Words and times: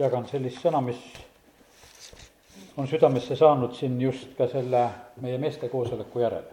jagan 0.00 0.26
sellist 0.28 0.62
sõna, 0.64 0.80
mis 0.80 1.00
on 2.80 2.88
südamesse 2.88 3.36
saanud 3.36 3.74
siin 3.76 3.98
just 4.00 4.32
ka 4.38 4.46
selle 4.48 4.86
meie 5.20 5.38
meeste 5.38 5.68
koosoleku 5.68 6.22
järel. 6.22 6.46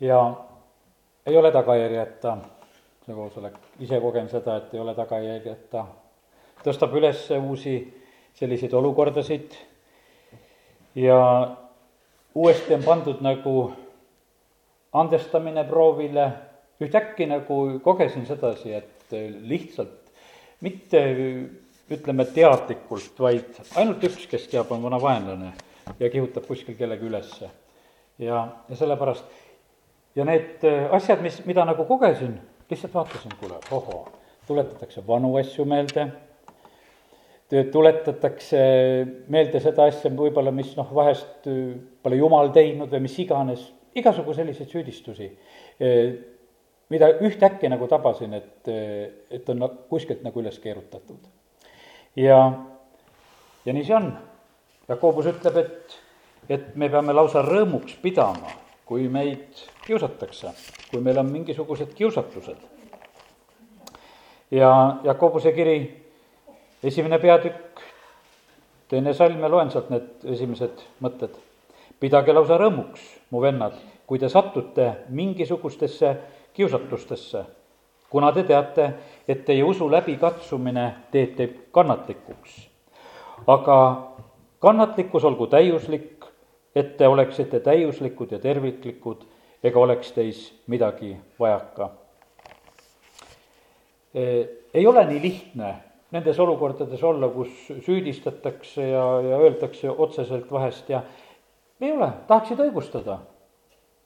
ja 0.00 0.18
ei 1.26 1.36
ole 1.36 1.52
tagajärjeta 1.52 2.36
see 3.06 3.14
koosolek, 3.14 3.54
ise 3.80 4.00
kogen 4.00 4.28
seda, 4.28 4.56
et 4.56 4.74
ei 4.74 4.80
ole 4.80 4.94
tagajärjeta, 4.94 5.84
tõstab 6.64 6.94
üles 6.98 7.22
uusi 7.38 7.76
selliseid 8.34 8.74
olukordasid 8.74 9.54
ja 10.94 11.20
uuesti 12.34 12.74
on 12.74 12.84
pandud 12.84 13.22
nagu 13.24 13.54
andestamine 14.92 15.64
proovile, 15.64 16.30
ühtäkki 16.82 17.26
nagu 17.30 17.62
kogesin 17.84 18.26
sedasi, 18.26 18.74
et 18.74 19.18
lihtsalt 19.46 20.10
mitte 20.60 21.02
ütleme 21.90 22.24
teadlikult, 22.30 23.18
vaid 23.18 23.58
ainult 23.78 24.04
üks, 24.06 24.26
kes 24.30 24.46
teab, 24.50 24.70
on 24.70 24.82
vana 24.84 25.00
vaenlane 25.02 25.52
ja 25.98 26.10
kihutab 26.10 26.46
kuskil 26.46 26.76
kellegi 26.78 27.06
ülesse. 27.08 27.50
ja, 28.18 28.46
ja 28.68 28.76
sellepärast 28.76 29.24
ja 30.14 30.24
need 30.24 30.64
äh, 30.66 30.88
asjad, 30.94 31.22
mis, 31.22 31.40
mida 31.46 31.64
nagu 31.66 31.84
kogesin, 31.88 32.36
lihtsalt 32.70 32.94
vaatasin, 32.94 33.34
kuule, 33.40 33.58
ohoo, 33.74 34.04
tuletatakse 34.46 35.02
vanu 35.06 35.34
asju 35.40 35.64
meelde, 35.68 36.06
tuletatakse 37.72 38.60
meelde 39.28 39.62
seda 39.62 39.88
asja 39.90 40.12
võib-olla, 40.14 40.52
mis 40.54 40.76
noh, 40.78 40.90
vahest 40.94 41.48
äh, 41.50 41.74
pole 42.02 42.20
jumal 42.20 42.52
teinud 42.54 42.92
või 42.92 43.06
mis 43.08 43.18
iganes, 43.22 43.66
igasugu 43.98 44.34
selliseid 44.36 44.70
süüdistusi, 44.70 45.32
äh, 45.82 46.14
mida 46.90 47.12
ühtäkki 47.22 47.70
nagu 47.70 47.86
tabasin, 47.90 48.34
et, 48.34 48.70
et 49.30 49.52
on 49.52 49.68
kuskilt 49.90 50.24
nagu 50.26 50.42
üles 50.42 50.58
keerutatud 50.62 51.28
ja, 52.16 52.52
ja 53.64 53.72
nii 53.72 53.84
see 53.84 53.96
on. 53.96 54.10
Jakobus 54.88 55.28
ütleb, 55.30 55.56
et, 55.60 55.96
et 56.50 56.74
me 56.74 56.88
peame 56.90 57.14
lausa 57.14 57.44
rõõmuks 57.46 57.94
pidama, 58.02 58.50
kui 58.86 59.06
meid 59.12 59.60
kiusatakse, 59.84 60.50
kui 60.90 61.02
meil 61.02 61.20
on 61.22 61.30
mingisugused 61.30 61.94
kiusatused. 61.94 62.58
ja 64.50 64.70
Jakobuse 65.04 65.52
kiri, 65.52 65.76
esimene 66.82 67.18
peatükk, 67.18 67.84
teine 68.88 69.14
salm 69.14 69.38
ja 69.40 69.50
loen 69.50 69.70
sealt 69.70 69.90
need 69.90 70.26
esimesed 70.34 70.82
mõtted. 71.00 71.38
pidage 72.00 72.32
lausa 72.32 72.58
rõõmuks, 72.58 73.00
mu 73.30 73.40
vennad, 73.40 73.76
kui 74.06 74.18
te 74.18 74.28
satute 74.28 75.04
mingisugustesse 75.08 76.16
kiusatustesse 76.52 77.44
kuna 78.10 78.32
te 78.32 78.44
teate, 78.44 78.92
et 79.28 79.44
teie 79.46 79.64
usu 79.64 79.90
läbikatsumine 79.90 80.86
teeb 81.10 81.36
teid 81.36 81.58
kannatlikuks. 81.72 82.68
aga 83.46 83.76
kannatlikkus 84.58 85.24
olgu 85.24 85.46
täiuslik, 85.46 86.24
et 86.74 86.96
te 86.96 87.08
oleksite 87.08 87.60
täiuslikud 87.60 88.32
ja 88.32 88.38
terviklikud 88.38 89.24
ega 89.64 89.80
oleks 89.80 90.12
teis 90.12 90.42
midagi 90.66 91.16
vajaka. 91.38 91.90
E, 94.14 94.22
ei 94.74 94.86
ole 94.86 95.04
nii 95.06 95.22
lihtne 95.22 95.74
nendes 96.10 96.38
olukordades 96.40 97.02
olla, 97.04 97.28
kus 97.28 97.50
süüdistatakse 97.86 98.88
ja, 98.88 99.04
ja 99.20 99.38
öeldakse 99.38 99.90
otseselt 99.90 100.52
vahest 100.52 100.88
ja 100.90 101.02
ei 101.80 101.92
ole, 101.92 102.10
tahaksid 102.26 102.60
õigustada 102.60 103.18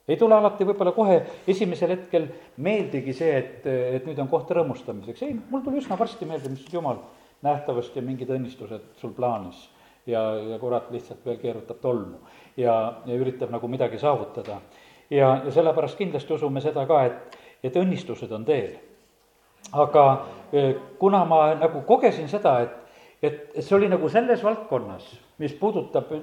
ei 0.07 0.17
tule 0.17 0.35
alati 0.35 0.65
võib-olla 0.67 0.93
kohe 0.95 1.19
esimesel 1.47 1.95
hetkel 1.95 2.27
meeldigi 2.57 3.13
see, 3.13 3.37
et, 3.37 3.65
et 3.65 4.05
nüüd 4.05 4.19
on 4.21 4.29
koht 4.31 4.51
rõõmustamiseks, 4.53 5.23
ei, 5.25 5.37
mul 5.49 5.63
tuli 5.65 5.81
üsna 5.81 5.97
varsti 5.99 6.27
meelde, 6.29 6.51
mis 6.53 6.65
jumal 6.73 7.01
nähtavasti 7.45 8.01
on 8.01 8.09
mingid 8.09 8.29
õnnistused 8.29 8.93
sul 9.01 9.13
plaanis. 9.17 9.69
ja, 10.05 10.21
ja 10.51 10.59
kurat 10.61 10.91
lihtsalt 10.93 11.25
veel 11.25 11.37
keerutab 11.41 11.79
tolmu 11.81 12.19
ja, 12.57 13.01
ja 13.05 13.15
üritab 13.17 13.49
nagu 13.51 13.67
midagi 13.67 13.99
saavutada. 13.99 14.61
ja, 15.09 15.41
ja 15.45 15.51
sellepärast 15.51 15.97
kindlasti 15.97 16.33
usume 16.33 16.61
seda 16.61 16.85
ka, 16.85 17.03
et, 17.05 17.37
et 17.63 17.75
õnnistused 17.75 18.31
on 18.31 18.45
teel. 18.45 18.75
aga 19.73 20.05
e, 20.53 20.73
kuna 20.99 21.25
ma 21.25 21.55
nagu 21.57 21.81
kogesin 21.87 22.29
seda, 22.29 22.59
et, 22.61 22.75
et, 23.21 23.39
see 23.59 23.75
oli 23.75 23.89
nagu 23.89 24.09
selles 24.09 24.43
valdkonnas, 24.43 25.07
mis 25.41 25.53
puudutab 25.57 26.13
e, 26.13 26.21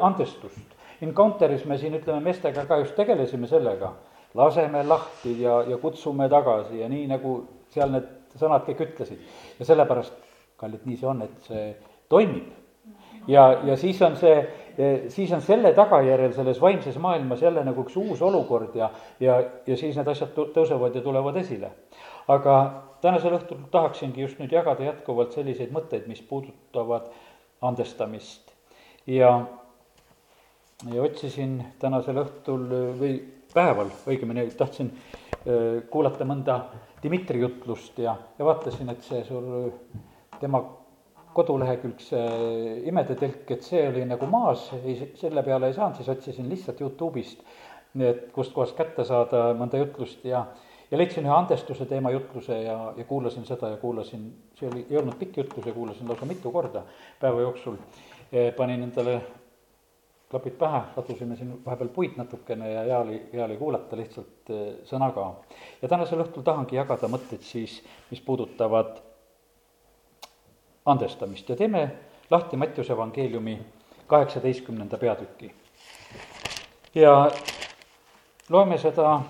andestust, 0.00 0.75
Encounteris 1.02 1.64
me 1.68 1.76
siin, 1.78 1.94
ütleme, 1.98 2.22
meestega 2.24 2.64
ka 2.68 2.78
just 2.80 2.96
tegelesime 2.96 3.48
sellega, 3.50 3.92
laseme 4.34 4.82
lahti 4.86 5.34
ja, 5.42 5.60
ja 5.68 5.76
kutsume 5.78 6.28
tagasi 6.32 6.80
ja 6.80 6.88
nii, 6.88 7.06
nagu 7.10 7.38
seal 7.74 7.92
need 7.92 8.06
sõnad 8.36 8.64
kõik 8.68 8.84
ütlesid. 8.88 9.20
ja 9.58 9.68
sellepärast, 9.68 10.14
kallid, 10.60 10.86
nii 10.88 10.96
see 11.00 11.10
on, 11.10 11.22
et 11.26 11.50
see 11.50 11.66
toimib. 12.12 12.48
ja, 13.28 13.48
ja 13.66 13.76
siis 13.76 14.00
on 14.02 14.16
see, 14.16 14.38
siis 15.12 15.32
on 15.32 15.44
selle 15.44 15.72
tagajärjel 15.76 16.32
selles 16.36 16.60
vaimses 16.60 16.98
maailmas 17.02 17.42
jälle 17.42 17.64
nagu 17.64 17.84
üks 17.84 17.96
uus 17.96 18.22
olukord 18.22 18.76
ja, 18.76 18.90
ja, 19.20 19.40
ja 19.66 19.76
siis 19.76 19.96
need 19.96 20.08
asjad 20.08 20.32
tõusevad 20.36 20.96
ja 20.96 21.04
tulevad 21.04 21.36
esile. 21.36 21.72
aga 22.28 22.56
tänasel 23.00 23.36
õhtul 23.36 23.68
tahaksingi 23.70 24.24
just 24.24 24.40
nüüd 24.40 24.52
jagada 24.52 24.84
jätkuvalt 24.84 25.36
selliseid 25.36 25.72
mõtteid, 25.72 26.08
mis 26.08 26.22
puudutavad 26.22 27.08
andestamist 27.62 28.52
ja 29.06 29.46
ja 30.84 31.02
otsisin 31.02 31.58
tänasel 31.80 32.20
õhtul 32.20 32.66
või 33.00 33.14
päeval, 33.54 33.92
õigemini 34.08 34.46
tahtsin 34.56 34.90
äh, 34.92 35.84
kuulata 35.90 36.26
mõnda 36.28 36.60
Dmitri 37.02 37.40
jutlust 37.40 37.98
ja, 38.02 38.16
ja 38.38 38.44
vaatasin, 38.44 38.90
et 38.92 39.04
see 39.04 39.22
sul, 39.24 39.70
tema 40.40 40.62
kodulehekülg, 41.36 42.00
see 42.00 42.76
imede 42.88 43.16
telk, 43.20 43.50
et 43.52 43.64
see 43.64 43.82
oli 43.88 44.04
nagu 44.08 44.28
maas, 44.30 44.70
ei, 44.82 45.12
selle 45.20 45.44
peale 45.44 45.68
ei 45.68 45.76
saanud, 45.76 45.98
siis 45.98 46.08
otsisin 46.12 46.48
lihtsalt 46.48 46.80
Youtube'ist, 46.80 47.44
et 47.96 48.30
kustkohast 48.32 48.76
kätte 48.76 49.04
saada 49.08 49.50
mõnda 49.56 49.80
jutlust 49.80 50.24
ja 50.28 50.46
ja 50.90 50.98
leidsin 50.98 51.26
ühe 51.26 51.34
andestuse 51.34 51.86
teema 51.90 52.12
jutluse 52.14 52.60
ja, 52.62 52.76
ja 52.96 53.04
kuulasin 53.04 53.46
seda 53.46 53.72
ja 53.72 53.78
kuulasin, 53.80 54.26
see 54.58 54.68
oli, 54.68 54.84
ei 54.90 54.98
olnud 55.00 55.16
pikk 55.18 55.40
jutlus 55.42 55.66
ja 55.66 55.74
kuulasin 55.74 56.08
lausa 56.08 56.28
mitu 56.28 56.52
korda 56.52 56.84
päeva 57.20 57.40
jooksul. 57.40 57.80
panin 58.56 58.82
endale 58.82 59.20
klapid 60.30 60.52
pähe, 60.58 60.80
ladusime 60.96 61.36
siin 61.36 61.64
vahepeal 61.64 61.88
puid 61.88 62.16
natukene 62.16 62.72
ja 62.72 62.82
hea 62.82 62.98
oli, 62.98 63.20
hea 63.32 63.44
oli 63.44 63.56
kuulata 63.56 63.96
lihtsalt 63.96 64.50
eh, 64.50 64.64
sõna 64.84 65.12
ka. 65.14 65.26
ja 65.82 65.88
tänasel 65.88 66.24
õhtul 66.24 66.42
tahangi 66.42 66.76
jagada 66.76 67.08
mõtteid 67.08 67.46
siis, 67.46 67.78
mis 68.10 68.20
puudutavad 68.20 68.98
andestamist 70.86 71.48
ja 71.48 71.56
teeme 71.56 71.86
lahti 72.30 72.56
Mattiuse 72.56 72.92
evangeeliumi 72.92 73.60
kaheksateistkümnenda 74.06 74.98
peatüki. 74.98 75.54
ja 76.94 77.30
loeme 78.48 78.78
seda 78.78 79.20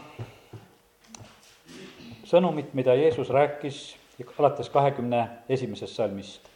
sõnumit, 2.24 2.72
mida 2.74 2.94
Jeesus 2.94 3.30
rääkis 3.30 3.96
alates 4.38 4.68
kahekümne 4.70 5.28
esimesest 5.48 5.96
salmist. 5.96 6.48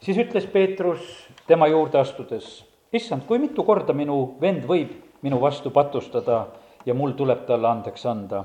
siis 0.00 0.16
ütles 0.16 0.46
Peetrus 0.46 1.28
tema 1.46 1.66
juurde 1.66 1.98
astudes 1.98 2.73
issand, 2.94 3.26
kui 3.26 3.38
mitu 3.38 3.64
korda 3.64 3.92
minu 3.92 4.36
vend 4.40 4.66
võib 4.68 4.92
minu 5.24 5.40
vastu 5.40 5.70
patustada 5.70 6.46
ja 6.86 6.94
mul 6.94 7.14
tuleb 7.16 7.46
talle 7.46 7.68
andeks 7.68 8.06
anda? 8.06 8.44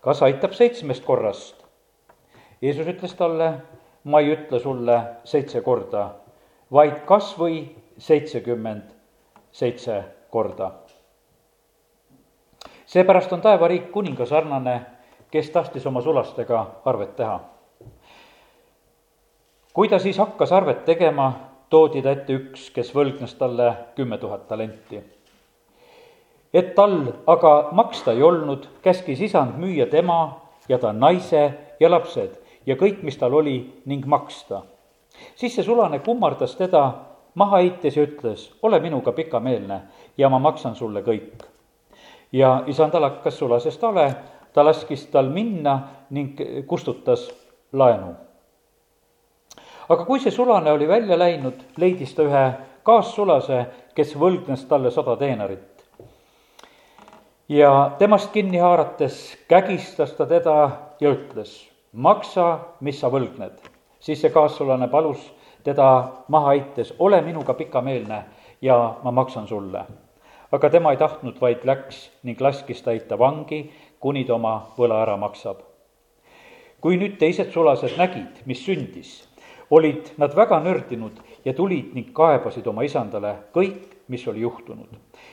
kas 0.00 0.22
aitab 0.22 0.52
seitsmest 0.54 1.04
korrast? 1.04 1.64
Jeesus 2.62 2.86
ütles 2.90 3.14
talle, 3.14 3.52
ma 4.04 4.20
ei 4.20 4.32
ütle 4.32 4.58
sulle 4.60 4.98
seitse 5.24 5.60
korda, 5.62 6.08
vaid 6.72 7.04
kas 7.06 7.32
või 7.38 7.60
seitsekümmend 7.98 8.90
seitse 9.52 10.02
korda. 10.30 10.72
seepärast 12.86 13.32
on 13.32 13.40
taevariik 13.40 13.92
kuninga 13.92 14.26
sarnane, 14.26 14.80
kes 15.30 15.50
tahtis 15.50 15.86
oma 15.86 16.00
sulastega 16.00 16.66
arvet 16.84 17.16
teha. 17.16 17.40
kui 19.72 19.88
ta 19.88 19.98
siis 19.98 20.18
hakkas 20.18 20.52
arvet 20.52 20.84
tegema, 20.84 21.47
toodi 21.70 22.02
ta 22.02 22.12
ette 22.16 22.32
üks, 22.32 22.70
kes 22.74 22.90
võlgnes 22.96 23.34
talle 23.38 23.72
kümme 23.96 24.18
tuhat 24.18 24.48
talenti. 24.48 25.02
et 26.52 26.74
tal 26.74 27.12
aga 27.26 27.68
maksta 27.72 28.12
ei 28.12 28.22
olnud, 28.22 28.68
käskis 28.82 29.20
isand 29.20 29.58
müüa 29.60 29.86
tema 29.86 30.40
ja 30.68 30.78
ta 30.78 30.92
naise 30.92 31.52
ja 31.80 31.90
lapsed 31.90 32.38
ja 32.66 32.76
kõik, 32.76 33.02
mis 33.02 33.16
tal 33.16 33.34
oli, 33.34 33.82
ning 33.84 34.06
maksta. 34.06 34.62
siis 35.36 35.54
see 35.54 35.64
sulane 35.64 35.98
kummardas 35.98 36.56
teda 36.56 36.92
maha 37.34 37.60
heites 37.60 37.96
ja 37.96 38.02
ütles, 38.02 38.50
ole 38.62 38.80
minuga 38.80 39.12
pikameelne 39.12 39.80
ja 40.18 40.28
ma 40.28 40.38
maksan 40.38 40.74
sulle 40.76 41.02
kõik. 41.02 41.44
ja 42.32 42.62
isandal 42.66 43.02
hakkas 43.02 43.38
sulasest 43.38 43.82
hale, 43.82 44.14
ta 44.52 44.64
laskis 44.64 45.06
tal 45.06 45.28
minna 45.28 45.80
ning 46.10 46.40
kustutas 46.66 47.28
laenu 47.72 48.27
aga 49.88 50.04
kui 50.04 50.20
see 50.20 50.30
sulane 50.30 50.72
oli 50.72 50.88
välja 50.88 51.18
läinud, 51.18 51.62
leidis 51.76 52.14
ta 52.14 52.26
ühe 52.26 52.44
kaassulase, 52.84 53.64
kes 53.96 54.14
võlgnes 54.16 54.66
talle 54.68 54.90
sada 54.90 55.16
teenarit. 55.16 55.84
ja 57.48 57.96
temast 57.98 58.32
kinni 58.32 58.58
haarates 58.58 59.38
kägistas 59.48 60.12
ta 60.12 60.26
teda 60.26 60.70
ja 61.00 61.10
ütles, 61.10 61.68
maksa, 61.92 62.58
mis 62.80 63.00
sa 63.00 63.08
võlgned. 63.08 63.58
siis 64.00 64.20
see 64.20 64.30
kaassolane 64.30 64.88
palus 64.88 65.32
teda 65.64 66.08
maha 66.28 66.50
heites, 66.50 66.94
ole 66.98 67.20
minuga 67.22 67.54
pikameelne 67.54 68.24
ja 68.62 68.94
ma 69.02 69.10
maksan 69.10 69.48
sulle. 69.48 69.84
aga 70.52 70.70
tema 70.70 70.90
ei 70.92 70.96
tahtnud, 70.96 71.40
vaid 71.40 71.64
läks 71.64 72.10
ning 72.22 72.40
laskis 72.40 72.82
ta 72.82 72.90
heita 72.90 73.18
vangi, 73.18 73.70
kuni 74.00 74.24
ta 74.24 74.34
oma 74.34 74.68
võla 74.78 75.02
ära 75.02 75.16
maksab. 75.16 75.64
kui 76.80 76.96
nüüd 76.96 77.18
teised 77.18 77.52
sulased 77.52 77.96
nägid, 77.96 78.44
mis 78.46 78.64
sündis, 78.64 79.27
olid 79.70 80.12
nad 80.16 80.36
väga 80.36 80.60
nördinud 80.60 81.20
ja 81.44 81.52
tulid 81.54 81.92
ning 81.94 82.12
kaebasid 82.12 82.66
oma 82.66 82.82
isandale 82.82 83.34
kõik, 83.54 83.98
mis 84.08 84.28
oli 84.28 84.40
juhtunud. 84.40 84.88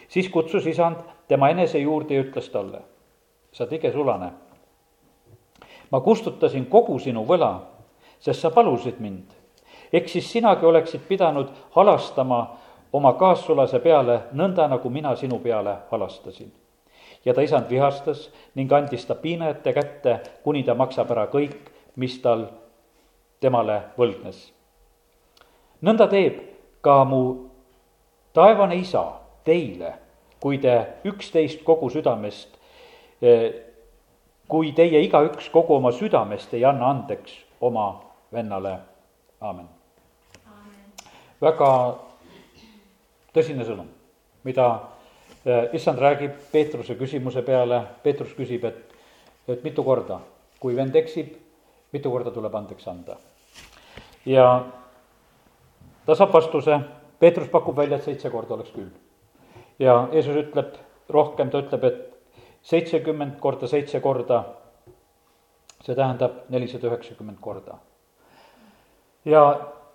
siis 0.08 0.30
kutsus 0.30 0.66
isand 0.68 0.98
tema 1.28 1.50
enese 1.50 1.80
juurde 1.80 2.16
ja 2.16 2.24
ütles 2.24 2.50
talle, 2.52 2.82
sa 3.52 3.66
tige 3.68 3.92
sulane, 3.92 4.32
ma 5.92 6.02
kustutasin 6.02 6.66
kogu 6.66 7.00
sinu 7.00 7.26
võla, 7.26 7.60
sest 8.20 8.42
sa 8.42 8.50
palusid 8.52 9.00
mind. 9.00 9.32
eks 9.94 10.12
siis 10.12 10.32
sinagi 10.32 10.66
oleksid 10.66 11.02
pidanud 11.08 11.50
halastama 11.72 12.58
oma 12.94 13.14
kaassulase 13.14 13.80
peale 13.80 14.22
nõnda, 14.34 14.68
nagu 14.68 14.90
mina 14.90 15.16
sinu 15.16 15.40
peale 15.40 15.78
halastasin. 15.92 16.52
ja 17.26 17.34
ta 17.34 17.42
isand 17.42 17.70
vihastas 17.70 18.30
ning 18.56 18.74
andis 18.74 19.06
ta 19.06 19.16
piinajate 19.16 19.74
kätte, 19.74 20.20
kuni 20.44 20.64
ta 20.64 20.74
maksab 20.74 21.12
ära 21.12 21.28
kõik, 21.28 21.56
mis 21.96 22.20
tal 22.22 22.48
temale 23.40 23.82
võlgnes. 23.98 24.52
nõnda 25.82 26.08
teeb 26.10 26.40
ka 26.82 27.04
mu 27.04 27.50
taevane 28.34 28.76
isa 28.76 29.04
teile, 29.44 29.94
kui 30.40 30.58
te 30.58 30.76
üksteist 31.06 31.64
kogu 31.64 31.90
südamest, 31.90 32.58
kui 34.48 34.72
teie 34.78 35.02
igaüks 35.06 35.50
kogu 35.50 35.76
oma 35.80 35.92
südamest 35.92 36.54
ei 36.54 36.66
anna 36.66 36.90
andeks 36.90 37.38
oma 37.62 37.88
vennale, 38.34 38.76
aamen. 39.42 39.68
väga 41.42 41.70
tõsine 43.36 43.66
sõnum, 43.68 43.88
mida 44.44 44.68
eh, 45.46 45.74
issand 45.76 46.00
räägib 46.00 46.38
Peetruse 46.52 46.96
küsimuse 47.00 47.42
peale, 47.46 47.82
Peetrus 48.04 48.34
küsib, 48.38 48.66
et, 48.66 48.96
et 49.48 49.64
mitu 49.64 49.84
korda, 49.84 50.20
kui 50.60 50.76
vend 50.76 50.96
eksib, 50.96 51.34
mitu 51.96 52.12
korda 52.12 52.32
tuleb 52.36 52.56
andeks 52.56 52.88
anda. 52.92 53.18
ja 54.26 54.66
ta 56.06 56.16
saab 56.16 56.34
vastuse, 56.34 56.80
Peetrus 57.20 57.48
pakub 57.50 57.78
välja, 57.78 57.98
et 57.98 58.04
seitse 58.04 58.30
korda 58.30 58.54
oleks 58.54 58.72
küll. 58.76 58.92
ja 59.80 60.08
Jeesus 60.12 60.36
ütleb 60.44 60.76
rohkem, 61.10 61.50
ta 61.50 61.64
ütleb, 61.64 61.84
et 61.84 62.14
seitsekümmend 62.66 63.40
korda 63.40 63.68
seitse 63.68 64.00
korda, 64.02 64.44
see 65.86 65.96
tähendab 65.96 66.46
nelisada 66.50 66.88
üheksakümmend 66.88 67.40
korda. 67.42 67.78
ja 69.26 69.44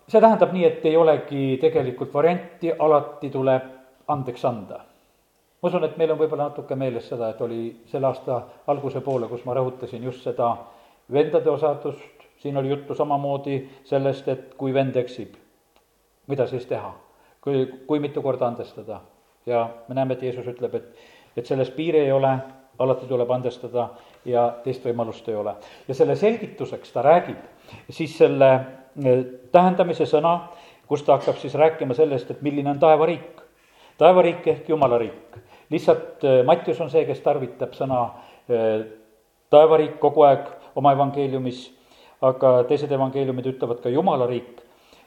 see 0.08 0.20
tähendab 0.20 0.52
nii, 0.52 0.64
et 0.64 0.86
ei 0.86 0.96
olegi 0.96 1.58
tegelikult 1.60 2.14
varianti, 2.14 2.72
alati 2.78 3.30
tuleb 3.30 3.68
andeks 4.08 4.44
anda. 4.44 4.80
ma 5.62 5.68
usun, 5.68 5.84
et 5.84 5.96
meil 6.00 6.10
on 6.14 6.18
võib-olla 6.18 6.48
natuke 6.48 6.74
meeles 6.74 7.08
seda, 7.08 7.28
et 7.30 7.40
oli 7.40 7.62
selle 7.86 8.06
aasta 8.06 8.42
alguse 8.66 9.00
poole, 9.04 9.28
kus 9.28 9.44
ma 9.44 9.54
rõhutasin 9.54 10.04
just 10.04 10.24
seda 10.24 10.54
vendade 11.12 11.50
osadust, 11.50 12.26
siin 12.38 12.56
oli 12.56 12.68
juttu 12.68 12.94
samamoodi 12.94 13.60
sellest, 13.84 14.28
et 14.28 14.54
kui 14.54 14.74
vend 14.74 14.96
eksib, 14.96 15.34
mida 16.26 16.46
siis 16.46 16.66
teha? 16.66 16.92
kui, 17.40 17.66
kui 17.86 18.00
mitu 18.00 18.22
korda 18.22 18.46
andestada? 18.46 19.00
ja 19.46 19.68
me 19.88 19.94
näeme, 19.94 20.14
et 20.14 20.22
Jeesus 20.22 20.46
ütleb, 20.46 20.74
et, 20.74 20.90
et 21.36 21.46
selles 21.46 21.70
piiri 21.70 22.04
ei 22.04 22.12
ole, 22.12 22.32
alati 22.78 23.06
tuleb 23.06 23.30
andestada 23.30 23.88
ja 24.24 24.46
teist 24.64 24.84
võimalust 24.84 25.28
ei 25.28 25.36
ole. 25.36 25.54
ja 25.88 25.94
selle 25.94 26.16
selgituseks 26.16 26.92
ta 26.92 27.02
räägib 27.02 27.40
siis 27.90 28.16
selle 28.18 28.50
tähendamise 29.52 30.06
sõna, 30.08 30.50
kus 30.88 31.04
ta 31.06 31.18
hakkab 31.18 31.38
siis 31.38 31.54
rääkima 31.54 31.94
sellest, 31.94 32.30
et 32.30 32.42
milline 32.42 32.70
on 32.70 32.78
taevariik. 32.78 33.42
taevariik 33.98 34.46
ehk 34.46 34.68
jumala 34.68 34.98
riik. 34.98 35.36
lihtsalt 35.70 36.24
äh, 36.24 36.44
Mattius 36.44 36.80
on 36.80 36.90
see, 36.90 37.04
kes 37.04 37.20
tarvitab 37.20 37.76
sõna 37.78 38.02
äh, 38.50 38.86
taevariik 39.50 40.00
kogu 40.00 40.22
aeg 40.22 40.48
oma 40.74 40.92
evangeeliumis, 40.96 41.62
aga 42.20 42.64
teised 42.68 42.92
evangeeliumid 42.92 43.46
ütlevad 43.54 43.80
ka 43.82 43.92
jumala 43.92 44.26
riik 44.30 44.60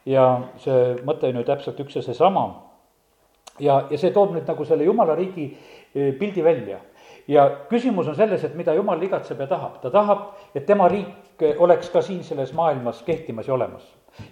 ja 0.06 0.26
see 0.60 0.96
mõte 1.06 1.30
on 1.30 1.40
ju 1.40 1.46
täpselt 1.48 1.80
üks 1.80 1.96
ja 1.96 2.02
seesama. 2.02 2.48
ja, 3.60 3.86
ja 3.90 3.98
see 3.98 4.12
toob 4.12 4.34
nüüd 4.34 4.48
nagu 4.48 4.66
selle 4.66 4.84
jumala 4.84 5.16
riigi 5.16 5.52
äh, 5.52 6.12
pildi 6.20 6.44
välja 6.44 6.80
ja 7.28 7.50
küsimus 7.70 8.08
on 8.08 8.16
selles, 8.16 8.44
et 8.44 8.56
mida 8.56 8.74
jumal 8.76 9.02
igatseb 9.04 9.40
ja 9.40 9.48
tahab, 9.48 9.80
ta 9.82 9.92
tahab, 9.92 10.32
et 10.56 10.66
tema 10.66 10.88
riik 10.92 11.44
oleks 11.60 11.90
ka 11.90 12.02
siin 12.02 12.24
selles 12.24 12.54
maailmas 12.54 13.04
kehtimas 13.04 13.48
ja 13.48 13.54
olemas. 13.54 13.84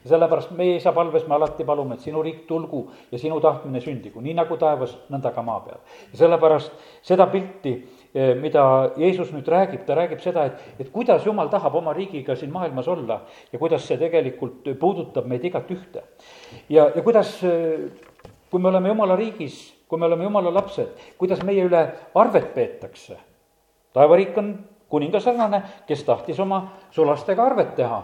ja 0.03 0.09
sellepärast 0.09 0.51
meie 0.53 0.75
isa 0.75 0.91
palves 0.93 1.23
me 1.27 1.35
alati 1.35 1.63
palume, 1.65 1.95
et 1.95 2.03
sinu 2.05 2.21
riik 2.21 2.43
tulgu 2.47 2.83
ja 3.11 3.17
sinu 3.19 3.39
tahtmine 3.41 3.81
sündigu, 3.81 4.21
nii 4.21 4.33
nagu 4.37 4.57
taevas, 4.57 4.93
nõnda 5.09 5.31
ka 5.33 5.41
maa 5.41 5.59
peal. 5.59 5.79
ja 6.11 6.17
sellepärast 6.17 6.71
seda 7.01 7.27
pilti, 7.27 7.73
eh, 7.73 8.00
mida 8.13 8.63
Jeesus 8.97 9.29
nüüd 9.31 9.47
räägib, 9.47 9.85
ta 9.87 9.95
räägib 9.95 10.19
seda, 10.19 10.45
et, 10.49 10.79
et 10.79 10.89
kuidas 10.91 11.25
Jumal 11.25 11.47
tahab 11.49 11.75
oma 11.79 11.93
riigiga 11.95 12.35
siin 12.35 12.51
maailmas 12.51 12.87
olla 12.91 13.21
ja 13.53 13.59
kuidas 13.59 13.85
see 13.87 13.95
tegelikult 13.97 14.67
puudutab 14.79 15.29
meid 15.31 15.45
igat 15.47 15.71
ühte. 15.71 16.03
ja, 16.69 16.89
ja 16.95 17.01
kuidas, 17.01 17.37
eh, 17.43 17.87
kui 18.51 18.59
me 18.59 18.67
oleme 18.67 18.91
Jumala 18.91 19.15
riigis 19.15 19.61
kui 19.91 19.99
me 19.99 20.05
oleme 20.05 20.23
jumala 20.23 20.53
lapsed, 20.55 20.91
kuidas 21.19 21.41
meie 21.43 21.65
üle 21.67 21.79
arvet 22.15 22.53
peetakse. 22.55 23.17
taevariik 23.93 24.37
on 24.37 24.53
kuninga 24.89 25.19
sarnane, 25.19 25.59
kes 25.87 26.03
tahtis 26.07 26.39
oma 26.39 26.61
sulastega 26.91 27.43
arvet 27.43 27.75
teha. 27.75 27.99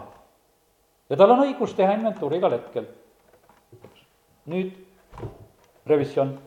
ja 1.08 1.16
tal 1.16 1.30
on 1.30 1.40
õigus 1.46 1.72
teha 1.76 1.94
inventuuri 1.96 2.36
igal 2.36 2.52
hetkel. 2.52 2.84
nüüd 4.46 4.76
revisjon, 5.86 6.38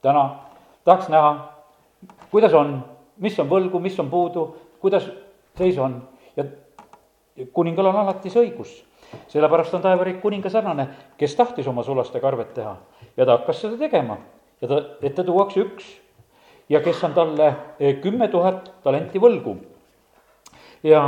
täna 0.00 0.24
tahaks 0.84 1.12
näha, 1.12 1.53
kuidas 2.34 2.54
on, 2.58 2.80
mis 3.22 3.36
on 3.38 3.46
võlgu, 3.46 3.78
mis 3.78 3.94
on 4.02 4.08
puudu, 4.10 4.48
kuidas 4.82 5.06
seis 5.58 5.78
on? 5.78 6.00
Ja 6.34 6.48
kuningal 7.54 7.92
on 7.92 8.00
alati 8.02 8.32
see 8.32 8.42
õigus. 8.48 8.72
Sellepärast 9.30 9.76
on 9.78 9.84
taevariik 9.84 10.18
kuninga 10.22 10.50
sarnane, 10.50 10.88
kes 11.18 11.36
tahtis 11.38 11.68
oma 11.70 11.84
sulastega 11.86 12.26
arvet 12.26 12.50
teha. 12.56 12.74
Ja 13.14 13.26
ta 13.26 13.38
hakkas 13.38 13.62
seda 13.62 13.78
tegema. 13.78 14.18
Ja 14.62 14.70
ta, 14.70 14.80
ette 15.06 15.22
tuuakse 15.22 15.62
üks. 15.62 15.92
Ja 16.72 16.82
kes 16.82 17.04
on 17.06 17.14
talle 17.14 17.52
eh, 17.78 18.00
kümme 18.02 18.26
tuhat 18.32 18.72
talenti 18.82 19.22
võlgu. 19.22 19.56
ja 20.82 21.00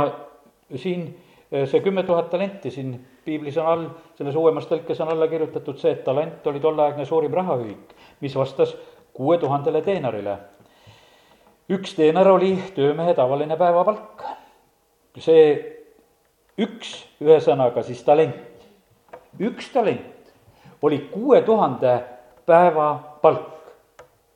siin 0.75 1.09
eh, 1.51 1.67
see 1.67 1.81
kümme 1.83 2.03
tuhat 2.03 2.29
talenti 2.29 2.71
siin 2.71 2.93
piiblis 3.25 3.57
on 3.57 3.67
all, 3.67 3.89
selles 4.17 4.35
uuemas 4.35 4.65
tõlkes 4.69 5.01
on 5.03 5.11
alla 5.11 5.27
kirjutatud 5.27 5.77
see, 5.81 5.91
et 5.91 6.03
talent 6.05 6.47
oli 6.47 6.61
tolleaegne 6.63 7.05
suurim 7.05 7.33
rahaühik, 7.33 7.91
mis 8.21 8.35
vastas 8.35 8.77
kuue 9.13 9.37
tuhandele 9.41 9.81
teenarile. 9.81 10.37
Üks 11.69 11.95
teenar 11.95 12.27
oli 12.31 12.55
töömehe 12.75 13.13
tavaline 13.13 13.57
päevapalk. 13.57 14.23
see 15.17 15.47
üks, 16.61 16.91
ühesõnaga 17.21 17.81
siis 17.83 18.03
talent, 18.05 18.35
üks 19.39 19.71
talent 19.73 20.13
oli 20.81 20.99
kuue 21.11 21.41
tuhande 21.41 22.03
päevapalk. 22.45 23.55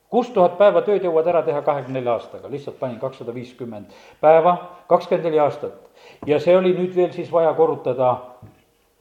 kuus 0.10 0.30
tuhat 0.30 0.58
päeva 0.58 0.82
tööd 0.82 1.06
jõuad 1.06 1.28
ära 1.28 1.44
teha 1.46 1.62
kahekümne 1.62 2.00
nelja 2.00 2.18
aastaga, 2.18 2.50
lihtsalt 2.50 2.80
panin 2.80 3.00
kakssada 3.00 3.34
viiskümmend 3.34 3.94
päeva, 4.22 4.58
kakskümmend 4.88 5.30
neli 5.30 5.40
aastat. 5.40 5.78
ja 6.26 6.40
see 6.40 6.58
oli 6.58 6.74
nüüd 6.74 6.96
veel 6.96 7.12
siis 7.12 7.32
vaja 7.32 7.54
korrutada 7.54 8.18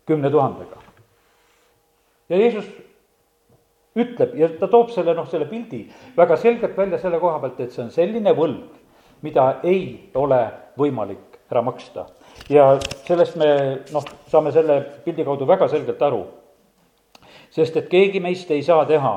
kümne 0.07 0.31
tuhandega. 0.31 0.77
ja 2.29 2.37
Jeesus 2.37 2.69
ütleb 3.99 4.37
ja 4.39 4.49
ta 4.61 4.69
toob 4.71 4.93
selle, 4.95 5.15
noh, 5.15 5.27
selle 5.31 5.49
pildi 5.51 5.85
väga 6.17 6.37
selgelt 6.37 6.77
välja 6.79 6.99
selle 6.99 7.19
koha 7.19 7.41
pealt, 7.43 7.61
et 7.61 7.73
see 7.73 7.85
on 7.85 7.91
selline 7.95 8.35
võlg, 8.37 8.69
mida 9.27 9.57
ei 9.67 10.11
ole 10.15 10.45
võimalik 10.79 11.41
ära 11.51 11.63
maksta. 11.63 12.07
ja 12.49 12.77
sellest 13.07 13.37
me, 13.37 13.49
noh, 13.93 14.05
saame 14.31 14.53
selle 14.53 14.81
pildi 15.05 15.25
kaudu 15.27 15.47
väga 15.47 15.69
selgelt 15.69 16.03
aru 16.03 16.25
sest 17.51 17.77
et 17.77 17.89
keegi 17.91 18.21
meist 18.23 18.51
ei 18.51 18.63
saa 18.63 18.85
teha 18.87 19.15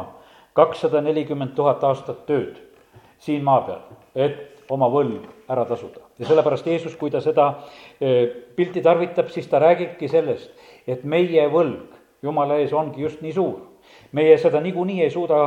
kakssada 0.58 1.01
nelikümmend 1.01 1.56
tuhat 1.58 1.84
aastat 1.84 2.25
tööd 2.30 2.58
siin 3.24 3.44
maa 3.46 3.62
peal, 3.65 3.84
et 4.15 4.65
oma 4.74 4.89
võlg 4.92 5.25
ära 5.50 5.65
tasuda. 5.65 6.01
ja 6.20 6.25
sellepärast 6.27 6.68
Jeesus, 6.68 6.96
kui 6.96 7.12
ta 7.12 7.22
seda 7.22 7.50
e, 8.00 8.25
pilti 8.56 8.82
tarvitab, 8.82 9.30
siis 9.30 9.48
ta 9.48 9.60
räägibki 9.63 10.10
sellest, 10.10 10.51
et 10.88 11.03
meie 11.03 11.48
võlg 11.50 12.00
Jumala 12.24 12.56
ees 12.62 12.72
ongi 12.72 13.01
just 13.03 13.22
nii 13.22 13.34
suur. 13.36 13.58
Meie 14.13 14.38
seda 14.38 14.62
niikuinii 14.62 15.03
ei 15.03 15.12
suuda 15.13 15.43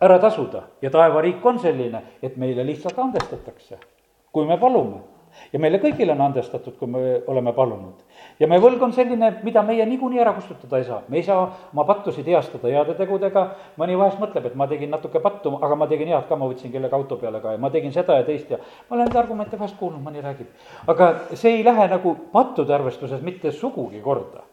ära 0.00 0.18
tasuda 0.18 0.62
ja 0.82 0.90
taevariik 0.90 1.46
on 1.46 1.58
selline, 1.58 2.02
et 2.22 2.36
meile 2.36 2.66
lihtsalt 2.66 2.98
andestatakse, 2.98 3.78
kui 4.32 4.46
me 4.46 4.58
palume 4.58 5.02
ja 5.52 5.58
meile 5.62 5.80
kõigile 5.82 6.14
on 6.14 6.22
andestatud, 6.28 6.76
kui 6.78 6.88
me 6.90 7.00
oleme 7.30 7.52
palunud. 7.52 8.02
ja 8.38 8.48
meie 8.50 8.62
võlg 8.62 8.82
on 8.82 8.92
selline, 8.92 9.30
mida 9.42 9.62
meie 9.66 9.86
niikuinii 9.86 10.20
ära 10.22 10.32
kustutada 10.36 10.78
ei 10.78 10.86
saa, 10.88 11.00
me 11.08 11.18
ei 11.18 11.26
saa 11.26 11.42
oma 11.72 11.84
pattusid 11.88 12.26
heastada 12.30 12.70
heade 12.70 12.94
tegudega, 12.98 13.44
mõni 13.80 13.98
vahest 13.98 14.22
mõtleb, 14.22 14.46
et 14.46 14.54
ma 14.54 14.68
tegin 14.70 14.90
natuke 14.94 15.20
pattu, 15.24 15.56
aga 15.60 15.76
ma 15.76 15.90
tegin 15.90 16.12
head 16.14 16.28
ka, 16.28 16.38
ma 16.38 16.48
võtsin 16.50 16.72
kellegi 16.72 16.98
auto 16.98 17.18
peale 17.20 17.42
ka 17.42 17.54
ja 17.56 17.62
ma 17.62 17.70
tegin 17.74 17.92
seda 17.92 18.18
ja 18.20 18.26
teist 18.26 18.50
ja 18.50 18.58
ma 18.62 18.96
olen 18.96 19.10
neid 19.10 19.20
argumente 19.24 19.58
vahest 19.58 19.78
kuulnud, 19.80 20.02
mõni 20.04 20.24
räägib. 20.24 20.50
aga 20.86 21.12
see 21.34 21.58
ei 21.58 21.64
lähe 21.64 21.88
nagu 21.90 22.16
pattude 22.32 22.74
arvestuses 22.74 23.22
mitte 23.22 23.52
sugugi 23.52 24.00
korda 24.00 24.46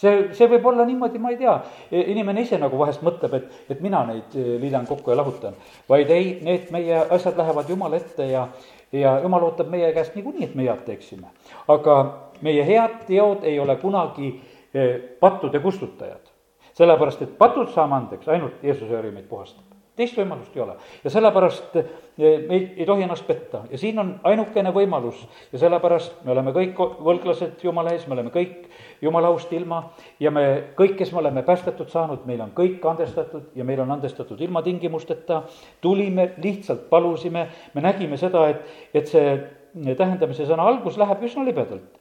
see, 0.00 0.24
see 0.36 0.48
võib 0.50 0.66
olla 0.70 0.86
niimoodi, 0.88 1.20
ma 1.22 1.32
ei 1.34 1.38
tea, 1.40 1.54
inimene 2.00 2.44
ise 2.44 2.58
nagu 2.60 2.78
vahest 2.80 3.04
mõtleb, 3.06 3.36
et, 3.38 3.62
et 3.74 3.80
mina 3.84 4.02
neid 4.08 4.36
eh, 4.38 4.52
liidan 4.62 4.88
kokku 4.88 5.12
ja 5.12 5.18
lahutan. 5.20 5.56
vaid 5.88 6.10
ei, 6.14 6.32
need 6.46 6.70
meie 6.74 7.02
asjad 7.16 7.38
lähevad 7.40 7.68
Jumala 7.68 8.00
ette 8.00 8.30
ja, 8.30 8.46
ja 8.92 9.18
Jumal 9.22 9.48
ootab 9.50 9.70
meie 9.72 9.92
käest 9.96 10.16
niikuinii, 10.18 10.50
et 10.50 10.54
me 10.58 10.68
head 10.68 10.84
teeksime. 10.86 11.32
aga 11.68 11.96
meie 12.40 12.66
head 12.66 13.02
teod 13.08 13.44
ei 13.48 13.58
ole 13.60 13.76
kunagi 13.82 14.34
eh, 14.74 14.94
pattude 15.20 15.60
kustutajad. 15.60 16.32
sellepärast, 16.74 17.22
et 17.22 17.36
patud 17.38 17.68
saame 17.74 17.98
andeks, 17.98 18.28
ainult 18.28 18.64
Jeesuse 18.64 18.96
õri 18.96 19.12
meid 19.12 19.28
puhastab 19.28 19.79
teist 20.00 20.18
võimalust 20.18 20.56
ei 20.56 20.62
ole. 20.64 20.76
ja 21.04 21.12
sellepärast 21.12 21.76
eh, 21.76 21.90
me 22.18 22.56
ei, 22.56 22.64
ei 22.82 22.86
tohi 22.88 23.04
ennast 23.04 23.26
petta 23.28 23.62
ja 23.70 23.78
siin 23.80 23.98
on 24.02 24.14
ainukene 24.28 24.72
võimalus 24.74 25.20
ja 25.52 25.60
sellepärast 25.62 26.24
me 26.24 26.34
oleme 26.34 26.54
kõik 26.56 26.80
võlglased 27.04 27.64
Jumala 27.64 27.94
ees, 27.94 28.06
me 28.08 28.16
oleme 28.16 28.32
kõik 28.34 28.70
Jumala 29.02 29.30
aust 29.32 29.52
ilma 29.56 29.82
ja 30.20 30.32
me 30.34 30.44
kõik, 30.78 30.96
kes 30.98 31.12
me 31.12 31.22
oleme 31.22 31.44
päästetud 31.46 31.88
saanud, 31.92 32.26
meil 32.28 32.42
on 32.44 32.52
kõik 32.56 32.84
andestatud 32.88 33.52
ja 33.56 33.64
meil 33.64 33.80
on 33.84 33.92
andestatud 33.96 34.40
ilma 34.40 34.62
tingimusteta. 34.62 35.42
tulime, 35.80 36.32
lihtsalt 36.42 36.88
palusime, 36.90 37.46
me 37.74 37.80
nägime 37.84 38.16
seda, 38.20 38.48
et, 38.48 38.64
et 38.94 39.08
see 39.08 39.94
tähendamise 39.96 40.46
sõna 40.48 40.66
algus 40.66 40.98
läheb 40.98 41.22
üsna 41.24 41.44
libedalt. 41.46 42.00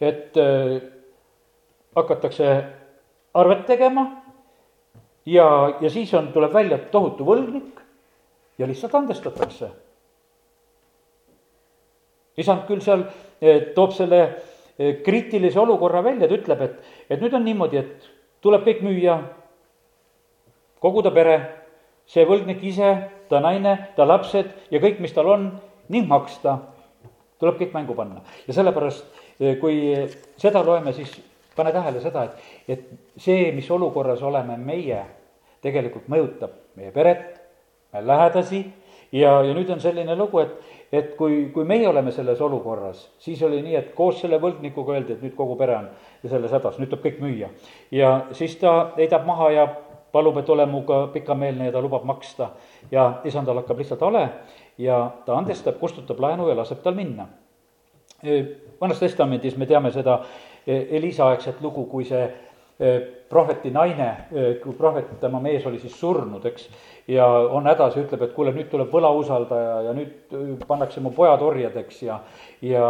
et 0.00 0.36
äh, 0.36 0.82
hakatakse 1.96 2.64
arvet 3.34 3.66
tegema 3.66 4.25
ja, 5.26 5.78
ja 5.80 5.90
siis 5.90 6.14
on, 6.14 6.30
tuleb 6.32 6.54
välja 6.54 6.78
tohutu 6.92 7.26
võlgnik 7.26 7.80
ja 8.58 8.66
lihtsalt 8.66 8.94
andestatakse. 8.94 9.70
isand 12.36 12.66
küll 12.68 12.82
seal 12.84 13.06
eh, 13.40 13.72
toob 13.74 13.94
selle 13.96 14.20
eh, 14.78 15.02
kriitilise 15.02 15.60
olukorra 15.60 16.02
välja, 16.04 16.28
ta 16.28 16.36
ütleb, 16.36 16.62
et, 16.62 16.80
et 17.10 17.20
nüüd 17.20 17.34
on 17.34 17.44
niimoodi, 17.44 17.80
et 17.80 18.08
tuleb 18.44 18.66
kõik 18.66 18.82
müüa, 18.84 19.16
kogu 20.84 21.02
ta 21.02 21.10
pere, 21.10 21.36
see 22.06 22.26
võlgnik 22.28 22.60
ise, 22.62 22.90
ta 23.30 23.40
naine, 23.40 23.76
ta 23.96 24.04
lapsed 24.06 24.52
ja 24.70 24.80
kõik, 24.82 25.00
mis 25.00 25.16
tal 25.16 25.32
on, 25.32 25.48
ning 25.88 26.08
maksta. 26.08 26.58
tuleb 27.38 27.58
kõik 27.58 27.72
mängu 27.74 27.94
panna 27.94 28.22
ja 28.46 28.52
sellepärast, 28.52 29.08
eh, 29.40 29.56
kui 29.60 29.96
seda 30.36 30.62
loeme, 30.64 30.92
siis 30.92 31.16
pane 31.56 31.72
tähele 31.72 32.00
seda, 32.00 32.24
et, 32.24 32.48
et 32.68 33.20
see, 33.20 33.50
mis 33.56 33.70
olukorras 33.70 34.22
oleme 34.22 34.56
meie, 34.60 35.02
tegelikult 35.64 36.08
mõjutab 36.12 36.52
meie 36.76 36.92
peret, 36.94 37.40
meie 37.92 38.06
lähedasi 38.06 38.64
ja, 39.12 39.40
ja 39.42 39.54
nüüd 39.54 39.70
on 39.72 39.80
selline 39.80 40.16
lugu, 40.18 40.42
et, 40.42 40.76
et 40.92 41.14
kui, 41.18 41.46
kui 41.54 41.64
meie 41.68 41.88
oleme 41.88 42.12
selles 42.14 42.40
olukorras, 42.44 43.06
siis 43.22 43.42
oli 43.46 43.62
nii, 43.64 43.76
et 43.78 43.94
koos 43.96 44.20
selle 44.22 44.40
võlgnikuga 44.42 44.96
öeldi, 44.96 45.16
et 45.16 45.24
nüüd 45.24 45.34
kogu 45.38 45.56
pere 45.58 45.78
on 45.80 45.88
selles 46.26 46.52
hädas, 46.52 46.78
nüüd 46.80 46.92
tuleb 46.92 47.04
kõik 47.06 47.18
müüa. 47.24 47.50
ja 47.90 48.12
siis 48.36 48.56
ta 48.60 48.76
heidab 48.98 49.26
maha 49.26 49.50
ja 49.54 49.66
palub, 50.12 50.38
et 50.40 50.50
ole 50.50 50.66
minuga 50.66 51.06
pikameelne 51.12 51.68
ja 51.68 51.72
ta 51.72 51.82
lubab 51.82 52.04
maksta. 52.04 52.50
ja 52.90 53.20
isandal 53.24 53.62
hakkab 53.62 53.78
lihtsalt 53.78 54.00
hale 54.00 54.28
ja 54.78 55.10
ta 55.26 55.36
andestab, 55.36 55.78
kustutab 55.80 56.20
laenu 56.20 56.48
ja 56.48 56.56
laseb 56.56 56.82
tal 56.82 56.94
minna. 56.94 57.26
vanas 58.80 59.00
testamendis 59.00 59.56
me 59.56 59.66
teame 59.66 59.90
seda 59.92 60.20
Elisa 60.66 61.30
aegset 61.30 61.60
lugu, 61.62 61.84
kui 61.86 62.04
see 62.04 62.26
prohveti 63.28 63.70
naine, 63.70 64.10
kui 64.62 64.74
prohvet, 64.76 65.08
tema 65.20 65.40
mees 65.40 65.64
oli 65.66 65.78
siis 65.80 65.94
surnud, 65.98 66.44
eks, 66.46 66.66
ja 67.08 67.26
on 67.26 67.66
hädas 67.66 67.96
ja 67.96 68.02
ütleb, 68.04 68.26
et 68.26 68.34
kuule, 68.36 68.52
nüüd 68.54 68.68
tuleb 68.70 68.92
võlausaldaja 68.92 69.78
ja 69.86 69.94
nüüd 69.96 70.36
pannakse 70.68 71.00
mu 71.00 71.10
pojad 71.16 71.42
orjadeks 71.42 72.02
ja, 72.04 72.20
ja 72.62 72.84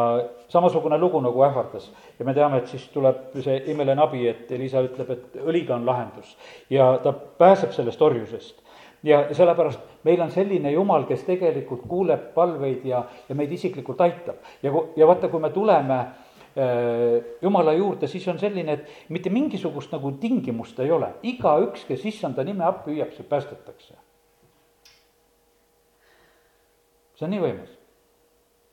samasugune 0.52 0.98
lugu 0.98 1.20
nagu 1.22 1.44
ähvardas. 1.46 1.88
ja 2.18 2.24
me 2.24 2.34
teame, 2.34 2.58
et 2.58 2.68
siis 2.72 2.88
tuleb 2.92 3.38
see 3.38 3.62
imeline 3.72 4.02
abi, 4.02 4.26
et 4.28 4.52
Elisa 4.52 4.82
ütleb, 4.84 5.10
et 5.14 5.40
õliga 5.44 5.76
on 5.78 5.86
lahendus 5.86 6.36
ja 6.70 6.96
ta 7.02 7.12
pääseb 7.12 7.72
sellest 7.72 8.02
orjusest 8.02 8.62
ja 9.06 9.22
sellepärast 9.32 9.80
meil 10.04 10.20
on 10.20 10.30
selline 10.34 10.72
jumal, 10.72 11.06
kes 11.06 11.22
tegelikult 11.24 11.86
kuuleb 11.88 12.32
palveid 12.34 12.84
ja, 12.84 13.04
ja 13.28 13.34
meid 13.34 13.52
isiklikult 13.52 14.00
aitab. 14.00 14.42
ja, 14.62 14.72
ja 14.96 15.06
vaata, 15.06 15.28
kui 15.28 15.40
me 15.40 15.50
tuleme 15.50 16.04
Äh, 16.04 16.25
jumala 17.42 17.72
juurde, 17.76 18.08
siis 18.08 18.26
on 18.28 18.38
selline, 18.40 18.72
et 18.72 19.10
mitte 19.12 19.30
mingisugust 19.30 19.92
nagu 19.92 20.12
tingimust 20.20 20.78
ei 20.80 20.90
ole, 20.92 21.10
igaüks, 21.28 21.84
kes 21.88 22.04
issanda 22.08 22.44
nime 22.44 22.64
appi 22.64 22.94
hüüab, 22.94 23.12
see 23.12 23.26
päästetakse. 23.28 23.96
see 27.16 27.24
on 27.24 27.32
nii 27.32 27.42
võimas. 27.42 27.76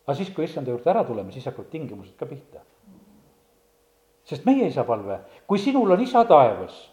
aga 0.08 0.16
siis, 0.20 0.32
kui 0.36 0.48
issanda 0.48 0.72
juurde 0.72 0.90
ära 0.90 1.04
tuleme, 1.08 1.32
siis 1.32 1.46
hakkavad 1.46 1.70
tingimused 1.72 2.16
ka 2.16 2.26
pihta. 2.26 2.64
sest 4.24 4.46
meie 4.46 4.68
isa 4.68 4.88
palve, 4.88 5.20
kui 5.48 5.60
sinul 5.60 5.92
on 5.92 6.02
isa 6.02 6.24
taevas, 6.26 6.90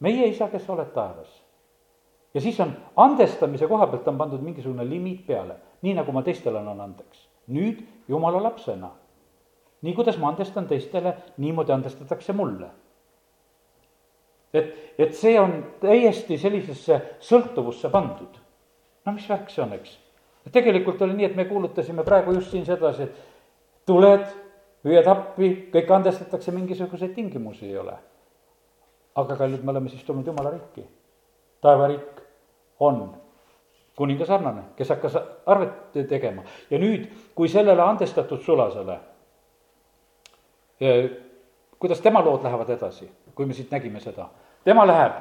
meie 0.00 0.26
isa, 0.26 0.50
kes 0.50 0.66
sa 0.66 0.74
oled 0.74 0.90
taevas 0.94 1.42
ja 2.34 2.40
siis 2.40 2.58
on 2.60 2.74
andestamise 2.96 3.66
koha 3.66 3.86
pealt 3.86 4.08
on 4.08 4.18
pandud 4.18 4.42
mingisugune 4.42 4.84
limiit 4.88 5.26
peale, 5.26 5.56
nii 5.82 5.94
nagu 5.94 6.12
ma 6.12 6.22
teistele 6.22 6.58
annan 6.58 6.80
andeks. 6.80 7.28
nüüd 7.46 7.86
jumala 8.08 8.42
lapsena 8.42 8.90
nii 9.82 9.94
kuidas 9.94 10.18
ma 10.18 10.28
andestan 10.28 10.66
teistele, 10.66 11.14
niimoodi 11.36 11.72
andestatakse 11.72 12.32
mulle. 12.32 12.66
et, 14.54 14.74
et 14.98 15.14
see 15.14 15.36
on 15.40 15.52
täiesti 15.80 16.38
sellisesse 16.38 17.00
sõltuvusse 17.20 17.90
pandud. 17.92 18.38
no 19.04 19.12
mis 19.12 19.28
värk 19.28 19.50
see 19.50 19.64
on, 19.64 19.72
eks? 19.76 19.98
tegelikult 20.52 21.02
oli 21.02 21.14
nii, 21.14 21.30
et 21.30 21.36
me 21.36 21.44
kuulutasime 21.44 22.04
praegu 22.04 22.32
just 22.32 22.50
siin 22.50 22.64
sedasi, 22.66 23.02
et 23.02 23.86
tuled, 23.86 24.24
hüüad 24.86 25.08
appi, 25.10 25.50
kõik 25.74 25.90
andestatakse, 25.92 26.54
mingisuguseid 26.54 27.14
tingimusi 27.14 27.66
ei 27.66 27.78
ole. 27.78 27.96
aga 29.16 29.36
kallid, 29.36 29.62
me 29.64 29.70
oleme 29.72 29.88
siis 29.88 30.04
tulnud 30.04 30.26
jumala 30.26 30.50
riiki. 30.50 30.86
taevariik 31.60 32.22
on 32.80 33.14
kuninga 33.96 34.24
sarnane, 34.24 34.62
kes 34.76 34.88
hakkas 34.88 35.16
arvet 35.46 35.92
tegema 36.08 36.42
ja 36.70 36.78
nüüd, 36.78 37.06
kui 37.34 37.48
sellele 37.48 37.82
andestatud 37.82 38.40
sulasele 38.44 38.98
kuidas 41.78 42.00
tema 42.00 42.24
lood 42.24 42.44
lähevad 42.44 42.70
edasi, 42.70 43.10
kui 43.34 43.46
me 43.46 43.54
siit 43.54 43.70
nägime 43.70 44.00
seda. 44.00 44.28
tema 44.64 44.86
läheb 44.86 45.12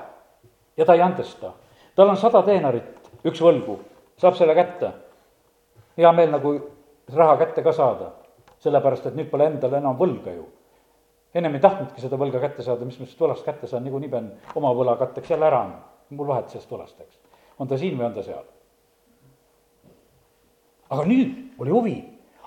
ja 0.78 0.86
ta 0.86 0.94
ei 0.94 1.02
andesta. 1.02 1.52
tal 1.96 2.10
on 2.10 2.18
sada 2.18 2.42
teenarit, 2.44 3.10
üks 3.26 3.42
võlgu, 3.42 3.80
saab 4.18 4.36
selle 4.36 4.56
kätte. 4.56 4.92
hea 5.98 6.12
meel 6.12 6.32
nagu 6.32 6.60
raha 7.14 7.38
kätte 7.38 7.64
ka 7.64 7.72
saada, 7.72 8.12
sellepärast 8.60 9.06
et 9.06 9.16
nüüd 9.16 9.30
pole 9.30 9.46
endal 9.46 9.74
enam 9.74 9.98
võlga 9.98 10.34
ju. 10.36 10.46
ennem 11.34 11.56
ei 11.56 11.60
tahtnudki 11.60 12.02
seda 12.02 12.18
võlga 12.18 12.40
kätte 12.40 12.64
saada, 12.64 12.86
mis 12.86 13.00
ma 13.00 13.06
sellest 13.06 13.22
võlast 13.22 13.46
kätte 13.46 13.68
saan, 13.68 13.84
niikuinii 13.84 14.10
pean 14.10 14.32
oma 14.56 14.74
võla 14.74 14.98
katteks 14.98 15.30
jälle 15.30 15.46
ära 15.46 15.62
andma. 15.62 15.84
mul 16.10 16.28
vahet 16.28 16.50
sellest 16.50 16.72
võlast, 16.72 17.00
eks. 17.02 17.20
on 17.60 17.68
ta 17.68 17.78
siin 17.78 17.98
või 17.98 18.06
on 18.06 18.14
ta 18.14 18.24
seal. 18.24 18.44
aga 20.90 21.06
nüüd 21.06 21.60
oli 21.60 21.72
huvi, 21.72 22.00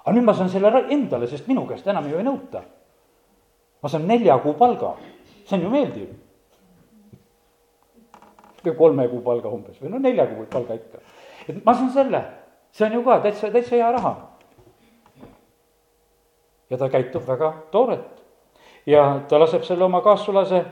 aga 0.04 0.12
nüüd 0.12 0.24
ma 0.24 0.34
saan 0.34 0.48
selle 0.48 0.84
endale, 0.90 1.26
sest 1.26 1.46
minu 1.48 1.66
käest 1.66 1.86
enam 1.86 2.08
ju 2.08 2.18
ei 2.18 2.24
nõuta 2.24 2.62
ma 3.82 3.88
saan 3.88 4.06
nelja 4.08 4.38
kuu 4.42 4.54
palga, 4.58 4.94
see 5.46 5.58
on 5.58 5.66
ju 5.66 5.70
meeldiv. 5.70 6.08
kolme 8.76 9.06
kuu 9.08 9.22
palga 9.24 9.48
umbes 9.48 9.78
või 9.80 9.88
no 9.88 9.98
nelja 10.02 10.26
kuu 10.28 10.44
palga 10.50 10.74
ikka. 10.76 10.98
et 11.48 11.64
ma 11.64 11.74
saan 11.74 11.90
selle, 11.92 12.22
see 12.72 12.86
on 12.86 12.98
ju 12.98 13.04
ka 13.04 13.20
täitsa, 13.24 13.50
täitsa 13.50 13.76
hea 13.76 13.92
raha. 13.92 14.14
ja 16.70 16.76
ta 16.76 16.88
käitub 16.88 17.24
väga 17.26 17.52
toorelt 17.70 18.22
ja 18.86 19.20
ta 19.28 19.40
laseb 19.40 19.64
selle 19.64 19.84
oma 19.84 20.00
kaassulase 20.00 20.64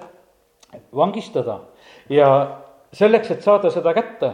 vangistada 0.94 1.60
ja 2.08 2.28
selleks, 2.92 3.30
et 3.30 3.42
saada 3.42 3.70
seda 3.70 3.94
kätte 3.94 4.32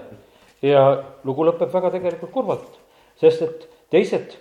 ja 0.63 0.83
lugu 1.25 1.45
lõpeb 1.47 1.71
väga 1.73 1.91
tegelikult 1.91 2.33
kurvalt, 2.33 2.79
sest 3.21 3.43
et 3.43 3.69
teised 3.91 4.37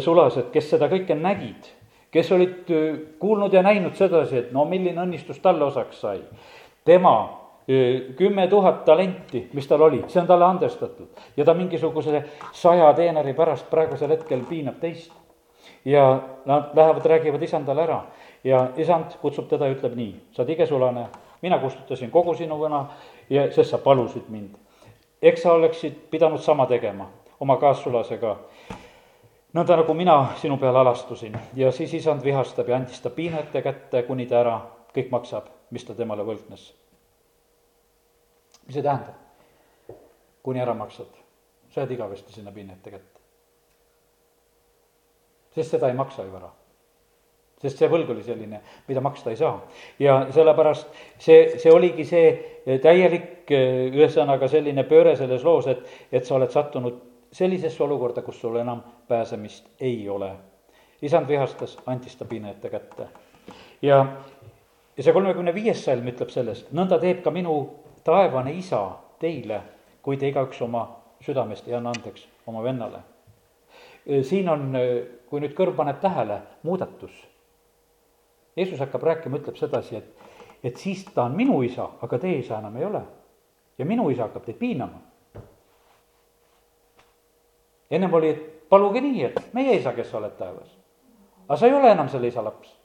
sulased, 0.00 0.50
kes 0.52 0.70
seda 0.70 0.88
kõike 0.90 1.16
nägid 1.18 1.68
kes 2.14 2.32
olid 2.32 2.70
äh, 2.70 2.98
kuulnud 3.18 3.52
ja 3.52 3.62
näinud 3.62 3.94
sedasi, 3.98 4.36
et 4.38 4.52
no 4.54 4.64
milline 4.70 5.02
õnnistus 5.02 5.40
talle 5.42 5.64
osaks 5.66 6.00
sai. 6.00 6.20
tema 6.84 7.14
äh, 7.24 8.14
kümme 8.16 8.46
tuhat 8.48 8.84
talenti, 8.84 9.48
mis 9.52 9.66
tal 9.66 9.82
oli, 9.82 10.04
see 10.08 10.20
on 10.22 10.30
talle 10.30 10.46
andestatud 10.46 11.24
ja 11.36 11.44
ta 11.44 11.54
mingisuguse 11.54 12.22
saja 12.52 12.92
teeneri 12.94 13.34
pärast 13.34 13.70
praegusel 13.70 14.14
hetkel 14.14 14.46
piinab 14.48 14.78
teist. 14.80 15.12
ja 15.84 16.20
nad 16.46 16.70
lähevad, 16.74 17.06
räägivad 17.06 17.42
isandale 17.42 17.82
ära 17.82 18.02
ja 18.44 18.68
isand 18.76 19.18
kutsub 19.20 19.48
teda 19.48 19.66
ja 19.66 19.74
ütleb 19.74 19.96
nii, 19.96 20.14
sa 20.32 20.42
oled 20.42 20.54
higesulane, 20.54 21.06
mina 21.42 21.58
kustutasin 21.58 22.10
kogu 22.10 22.34
sinu 22.34 22.58
võna 22.60 22.84
ja, 23.30 23.50
sest 23.52 23.70
sa 23.70 23.78
palusid 23.78 24.28
mind. 24.28 24.54
eks 25.22 25.42
sa 25.42 25.52
oleksid 25.52 25.98
pidanud 26.10 26.40
sama 26.40 26.66
tegema 26.66 27.10
oma 27.40 27.56
kaassulasega 27.56 28.36
nõnda 29.54 29.76
nagu 29.78 29.94
mina 29.94 30.16
sinu 30.40 30.56
peale 30.58 30.82
alastusin 30.82 31.36
ja 31.56 31.72
siis 31.72 31.94
isand 31.94 32.24
vihastab 32.24 32.68
ja 32.68 32.76
andis 32.76 33.00
ta 33.00 33.10
piinete 33.10 33.62
kätte, 33.62 34.02
kuni 34.02 34.26
ta 34.26 34.40
ära 34.40 34.56
kõik 34.94 35.12
maksab, 35.14 35.46
mis 35.70 35.84
ta 35.84 35.94
temale 35.94 36.26
võlgnes. 36.26 36.72
mis 38.66 38.74
see 38.74 38.82
tähendab? 38.82 39.20
kuni 40.42 40.60
ära 40.60 40.74
maksad, 40.74 41.08
sa 41.70 41.80
jääd 41.80 41.94
igavesti 41.96 42.32
sinna 42.32 42.52
piinete 42.52 42.90
kätte. 42.90 43.20
sest 45.54 45.70
seda 45.70 45.88
ei 45.88 45.94
maksa 45.94 46.24
ju 46.24 46.36
ära 46.36 46.50
sest 47.64 47.78
see 47.80 47.88
võlg 47.88 48.10
oli 48.10 48.22
selline, 48.22 48.60
mida 48.88 49.00
maksta 49.00 49.30
ei 49.30 49.36
saa. 49.36 49.62
ja 49.98 50.26
sellepärast 50.34 50.88
see, 51.18 51.58
see 51.58 51.72
oligi 51.72 52.04
see 52.04 52.78
täielik, 52.82 53.48
ühesõnaga 53.48 54.48
selline 54.48 54.84
pööre 54.88 55.16
selles 55.16 55.44
loos, 55.44 55.66
et, 55.70 55.84
et 56.12 56.26
sa 56.26 56.34
oled 56.36 56.50
sattunud 56.52 57.13
sellisesse 57.34 57.82
olukorda, 57.82 58.22
kus 58.22 58.38
sul 58.40 58.56
enam 58.60 58.82
pääsemist 59.08 59.66
ei 59.80 60.08
ole. 60.08 60.32
isand 61.02 61.28
vihastas, 61.28 61.76
andis 61.86 62.16
ta 62.16 62.24
piinete 62.24 62.70
kätte. 62.70 63.08
ja, 63.82 64.06
ja 64.96 65.02
see 65.02 65.12
kolmekümne 65.12 65.54
viies 65.54 65.84
salm 65.84 66.06
ütleb 66.08 66.30
sellest, 66.30 66.70
nõnda 66.72 67.00
teeb 67.02 67.22
ka 67.24 67.30
minu 67.34 67.56
taevane 68.04 68.54
isa 68.54 68.86
teile, 69.18 69.60
kui 70.02 70.16
te 70.16 70.28
igaüks 70.28 70.62
oma 70.62 70.86
südamest 71.20 71.68
ei 71.68 71.74
anna 71.74 71.90
andeks 71.90 72.28
oma 72.46 72.62
vennale. 72.62 73.02
siin 74.22 74.48
on, 74.48 74.72
kui 75.26 75.40
nüüd 75.40 75.54
kõrv 75.58 75.76
paneb 75.76 76.00
tähele, 76.00 76.40
muudatus 76.62 77.24
Jeesus 78.56 78.78
hakkab 78.78 79.02
rääkima, 79.02 79.38
ütleb 79.40 79.56
sedasi, 79.58 79.98
et, 79.98 80.28
et 80.64 80.76
siis 80.78 81.02
ta 81.14 81.24
on 81.26 81.34
minu 81.36 81.58
isa, 81.66 81.88
aga 82.02 82.18
teie 82.22 82.38
isa 82.38 82.58
enam 82.58 82.76
ei 82.78 82.84
ole. 82.86 83.02
ja 83.78 83.84
minu 83.84 84.06
isa 84.10 84.28
hakkab 84.28 84.44
teid 84.46 84.58
piinama. 84.58 85.00
Ennem 87.90 88.14
oli, 88.14 88.30
et 88.30 88.68
paluge 88.68 89.00
nii, 89.00 89.24
et 89.28 89.54
meie 89.54 89.76
isa, 89.78 89.92
kes 89.92 90.10
sa 90.10 90.18
oled 90.18 90.36
taevas. 90.38 90.70
aga 91.48 91.58
sa 91.60 91.66
ei 91.66 91.74
ole 91.74 91.90
enam 91.90 92.08
selle 92.08 92.28
isa 92.28 92.44
laps. 92.44 92.76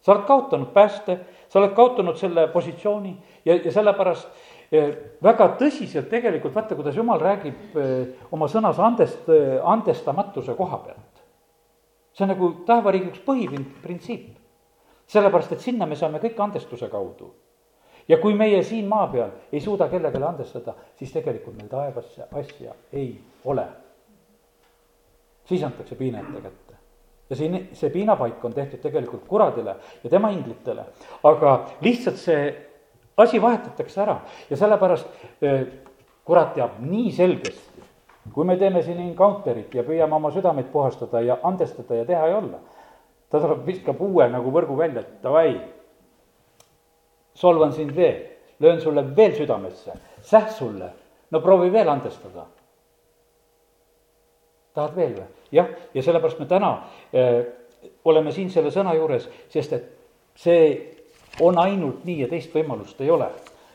sa 0.00 0.12
oled 0.12 0.26
kaotanud 0.26 0.72
pääste, 0.72 1.18
sa 1.48 1.58
oled 1.58 1.74
kaotanud 1.74 2.16
selle 2.16 2.48
positsiooni 2.48 3.16
ja, 3.44 3.54
ja 3.54 3.72
sellepärast 3.72 4.28
eh, 4.72 4.96
väga 5.22 5.52
tõsiselt 5.60 6.08
tegelikult, 6.08 6.54
vaata, 6.54 6.74
kuidas 6.74 6.96
jumal 6.96 7.20
räägib 7.20 7.76
eh, 7.76 8.26
oma 8.32 8.48
sõnas 8.48 8.78
andest, 8.78 9.28
andestamatuse 9.64 10.54
koha 10.54 10.82
pealt. 10.86 11.24
see 12.12 12.24
on 12.24 12.34
nagu 12.34 12.52
taevariigi 12.66 13.12
üks 13.12 13.24
põhiprintsiip 13.26 14.38
sellepärast, 15.08 15.52
et 15.52 15.64
sinna 15.64 15.86
me 15.86 15.96
saame 15.96 16.20
kõik 16.22 16.40
andestuse 16.44 16.88
kaudu. 16.92 17.32
ja 18.08 18.16
kui 18.18 18.34
meie 18.34 18.62
siin 18.64 18.86
maa 18.88 19.06
peal 19.12 19.30
ei 19.52 19.60
suuda 19.60 19.88
kellelegi 19.88 20.24
andestada, 20.24 20.74
siis 20.96 21.12
tegelikult 21.12 21.56
meil 21.56 21.68
taevasse 21.68 22.28
asja 22.40 22.74
ei 22.92 23.20
ole. 23.44 23.66
Siis 25.48 25.64
antakse 25.64 25.96
piina 25.96 26.20
ette 26.20 26.40
kätte. 26.44 26.74
ja 27.30 27.36
siin 27.36 27.58
see 27.72 27.90
piinapaik 27.90 28.44
on 28.44 28.54
tehtud 28.54 28.80
tegelikult 28.80 29.26
kuradile 29.28 29.76
ja 30.04 30.10
tema 30.10 30.30
inglitele, 30.30 30.84
aga 31.22 31.58
lihtsalt 31.80 32.16
see 32.16 32.48
asi 33.16 33.42
vahetatakse 33.42 34.00
ära 34.00 34.20
ja 34.50 34.56
sellepärast 34.56 35.06
eh, 35.42 35.66
kurat 36.24 36.54
teab 36.54 36.80
nii 36.80 37.12
selgesti, 37.12 37.84
kui 38.32 38.44
me 38.44 38.56
teeme 38.56 38.82
siin 38.82 39.00
encounter'it 39.10 39.74
ja 39.74 39.84
püüame 39.84 40.14
oma 40.14 40.30
südameid 40.30 40.68
puhastada 40.72 41.20
ja 41.20 41.38
andestada 41.42 42.02
ja 42.02 42.04
teha 42.04 42.26
ja 42.26 42.42
olla 42.42 42.60
ta 43.30 43.40
tuleb, 43.40 43.64
viskab 43.66 44.00
uue 44.00 44.28
nagu 44.32 44.52
võrgu 44.52 44.76
välja, 44.78 45.02
et 45.04 45.22
davai, 45.24 45.52
solvan 47.36 47.74
sind 47.76 47.94
veel, 47.96 48.22
löön 48.60 48.80
sulle 48.82 49.04
veel 49.16 49.36
südamesse, 49.36 49.96
sähh 50.24 50.48
sulle, 50.56 50.90
no 51.30 51.40
proovi 51.44 51.70
veel 51.72 51.90
andestada. 51.92 52.46
Tahad 54.78 54.96
veel 54.96 55.16
või? 55.18 55.28
jah, 55.52 55.70
ja 55.94 56.04
sellepärast 56.04 56.40
me 56.42 56.46
täna 56.50 56.72
äh, 57.12 57.42
oleme 58.04 58.32
siin 58.32 58.50
selle 58.50 58.70
sõna 58.74 58.94
juures, 58.96 59.28
sest 59.52 59.74
et 59.76 59.90
see 60.38 60.70
on 61.44 61.58
ainult 61.60 62.04
nii 62.06 62.22
ja 62.24 62.28
teist 62.30 62.54
võimalust 62.54 63.00
ei 63.02 63.10
ole. 63.10 63.30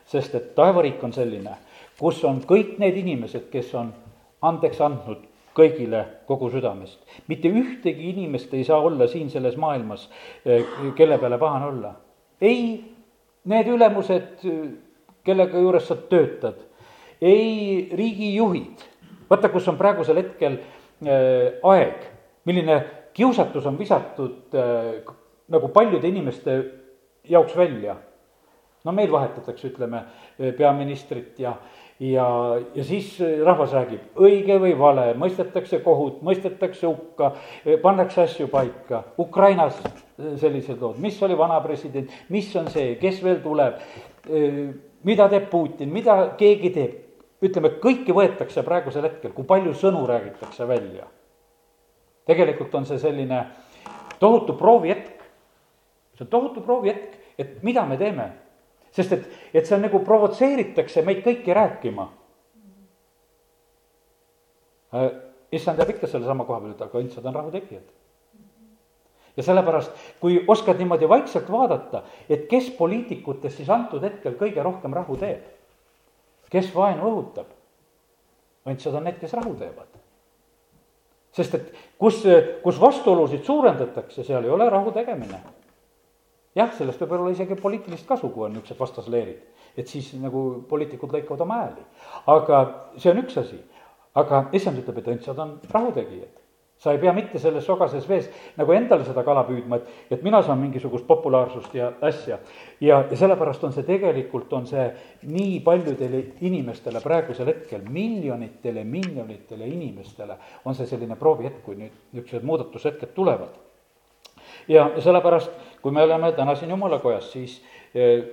sest 0.05 0.33
et 0.36 0.50
taevariik 0.55 1.03
on 1.03 1.13
selline, 1.15 1.53
kus 1.98 2.19
on 2.27 2.41
kõik 2.45 2.75
need 2.77 2.98
inimesed, 3.00 3.45
kes 3.50 3.69
on 3.79 3.93
andeks 4.43 4.81
andnud 4.83 5.22
kõigile 5.55 6.03
kogu 6.27 6.50
südamest. 6.51 7.00
mitte 7.27 7.48
ühtegi 7.48 8.10
inimest 8.10 8.53
ei 8.53 8.63
saa 8.63 8.79
olla 8.79 9.07
siin 9.07 9.29
selles 9.29 9.55
maailmas, 9.57 10.10
eh, 10.45 10.65
kelle 10.95 11.17
peale 11.17 11.38
pahane 11.38 11.65
olla. 11.65 11.95
ei 12.41 12.83
need 13.45 13.67
ülemused, 13.67 14.43
kellega 15.24 15.57
juures 15.57 15.87
sa 15.87 15.96
töötad, 15.96 16.55
ei 17.22 17.89
riigijuhid, 17.94 18.83
vaata, 19.29 19.50
kus 19.50 19.68
on 19.68 19.77
praegusel 19.77 20.18
hetkel 20.18 20.53
äh, 20.53 20.82
aeg, 21.07 22.07
milline 22.46 22.79
kiusatus 23.13 23.66
on 23.70 23.77
visatud 23.79 24.55
äh, 24.57 25.13
nagu 25.53 25.70
paljude 25.74 26.07
inimeste 26.07 26.57
jaoks 27.29 27.57
välja. 27.57 27.96
no 28.83 28.92
meil 28.92 29.11
vahetatakse, 29.11 29.68
ütleme, 29.68 30.03
peaministrit 30.57 31.39
ja 31.39 31.50
äh, 31.50 31.83
ja, 32.00 32.59
ja 32.75 32.83
siis 32.83 33.16
rahvas 33.46 33.74
räägib 33.75 34.18
õige 34.20 34.57
või 34.61 34.74
vale, 34.77 35.11
mõistetakse 35.20 35.79
kohut, 35.83 36.22
mõistetakse 36.25 36.87
hukka, 36.87 37.33
pannakse 37.83 38.25
asju 38.25 38.48
paika. 38.51 39.03
Ukrainas 39.20 39.77
sellised 40.18 40.81
lood, 40.81 41.00
mis 41.03 41.20
oli 41.24 41.37
vana 41.37 41.59
president, 41.63 42.11
mis 42.33 42.50
on 42.59 42.70
see, 42.74 42.96
kes 43.01 43.22
veel 43.24 43.39
tuleb, 43.44 43.79
mida 45.03 45.29
teeb 45.31 45.50
Putin, 45.51 45.94
mida 45.94 46.18
keegi 46.39 46.74
teeb. 46.75 47.00
Ütleme, 47.44 47.74
kõiki 47.84 48.16
võetakse 48.16 48.64
praegusel 48.64 49.08
hetkel, 49.10 49.34
kui 49.36 49.46
palju 49.46 49.74
sõnu 49.74 50.06
räägitakse 50.08 50.68
välja. 50.68 51.08
tegelikult 52.25 52.75
on 52.75 52.86
see 52.86 53.00
selline 53.00 53.46
tohutu 54.20 54.53
proovihetk. 54.53 55.24
see 56.16 56.25
on 56.25 56.32
tohutu 56.32 56.62
proovihetk, 56.62 57.20
et 57.38 57.64
mida 57.64 57.86
me 57.86 57.98
teeme 57.98 58.32
sest 58.94 59.16
et, 59.16 59.25
et 59.53 59.68
seal 59.68 59.82
nagu 59.82 60.01
provotseeritakse 60.06 61.03
meid 61.06 61.24
kõiki 61.25 61.56
rääkima. 61.58 62.06
Äh, 64.94 65.10
issand 65.58 65.82
jääb 65.82 65.96
ikka 65.96 66.10
sellesama 66.10 66.46
koha 66.46 66.62
peale, 66.62 66.77
et 66.77 66.86
aga 66.86 67.01
õndsad 67.01 67.27
on 67.29 67.38
rahutegijad. 67.40 67.92
ja 69.34 69.44
sellepärast, 69.44 69.96
kui 70.22 70.44
oskad 70.48 70.77
niimoodi 70.77 71.08
vaikselt 71.10 71.48
vaadata, 71.50 72.03
et 72.29 72.46
kes 72.50 72.68
poliitikutest 72.77 73.58
siis 73.58 73.70
antud 73.74 74.03
hetkel 74.06 74.36
kõige 74.38 74.62
rohkem 74.62 74.94
rahu 74.94 75.18
teeb, 75.18 75.48
kes 76.53 76.70
vaenu 76.75 77.09
õhutab, 77.09 77.50
õndsad 78.70 78.96
on 78.96 79.09
need, 79.09 79.20
kes 79.20 79.33
rahu 79.39 79.57
teevad 79.59 80.00
sest 81.33 81.55
et 81.57 81.70
kus, 81.98 82.22
kus 82.61 82.79
vastuolusid 82.81 83.42
suurendatakse, 83.44 84.24
seal 84.24 84.46
ei 84.46 84.53
ole 84.53 84.70
rahu 84.70 84.94
tegemine 84.94 85.39
jah, 86.57 86.70
sellest 86.77 87.01
võib 87.03 87.18
olla 87.18 87.33
isegi 87.33 87.57
poliitilist 87.59 88.07
kasu, 88.09 88.29
kui 88.33 88.46
on 88.48 88.53
niisugused 88.53 88.79
vastasleerid. 88.79 89.42
et 89.77 89.87
siis 89.89 90.11
nagu 90.22 90.63
poliitikud 90.70 91.13
lõikavad 91.16 91.42
oma 91.42 91.55
hääli. 91.63 91.85
aga 92.27 92.59
see 92.98 93.11
on 93.11 93.24
üks 93.24 93.37
asi. 93.42 93.59
aga 94.16 94.46
issand 94.53 94.77
ütleb, 94.77 94.98
et 95.01 95.11
õndsad 95.16 95.39
on 95.39 95.59
rahutegijad. 95.72 96.42
Sa 96.77 96.92
ei 96.92 97.00
pea 97.00 97.14
mitte 97.16 97.40
selles 97.40 97.66
sogases 97.66 98.07
vees 98.09 98.29
nagu 98.59 98.74
endale 98.75 99.05
seda 99.07 99.24
kala 99.24 99.46
püüdma, 99.48 99.79
et, 99.79 99.92
et 100.12 100.24
mina 100.25 100.42
saan 100.44 100.59
mingisugust 100.59 101.07
populaarsust 101.07 101.75
ja 101.75 101.92
asja. 102.01 102.40
ja, 102.81 103.03
ja 103.09 103.18
sellepärast 103.18 103.64
on 103.64 103.74
see 103.74 103.88
tegelikult, 103.88 104.51
on 104.53 104.68
see 104.68 104.88
nii 105.29 105.59
paljudele 105.66 106.24
inimestele 106.42 107.01
praegusel 107.03 107.51
hetkel, 107.53 107.86
miljonitele, 107.90 108.83
miljonitele 108.83 109.68
inimestele 109.68 110.38
on 110.66 110.75
see 110.75 110.90
selline 110.90 111.16
proovihetk, 111.20 111.64
kui 111.66 111.79
nüüd 111.79 111.94
niisugused 112.12 112.48
muudatushetked 112.48 113.16
tulevad 113.16 113.62
ja 114.68 114.90
sellepärast, 115.00 115.51
kui 115.81 115.92
me 115.92 116.03
oleme 116.03 116.31
täna 116.31 116.55
siin 116.55 116.72
jumala 116.72 117.00
kojas, 117.00 117.31
siis 117.31 117.62
eh, 117.96 118.24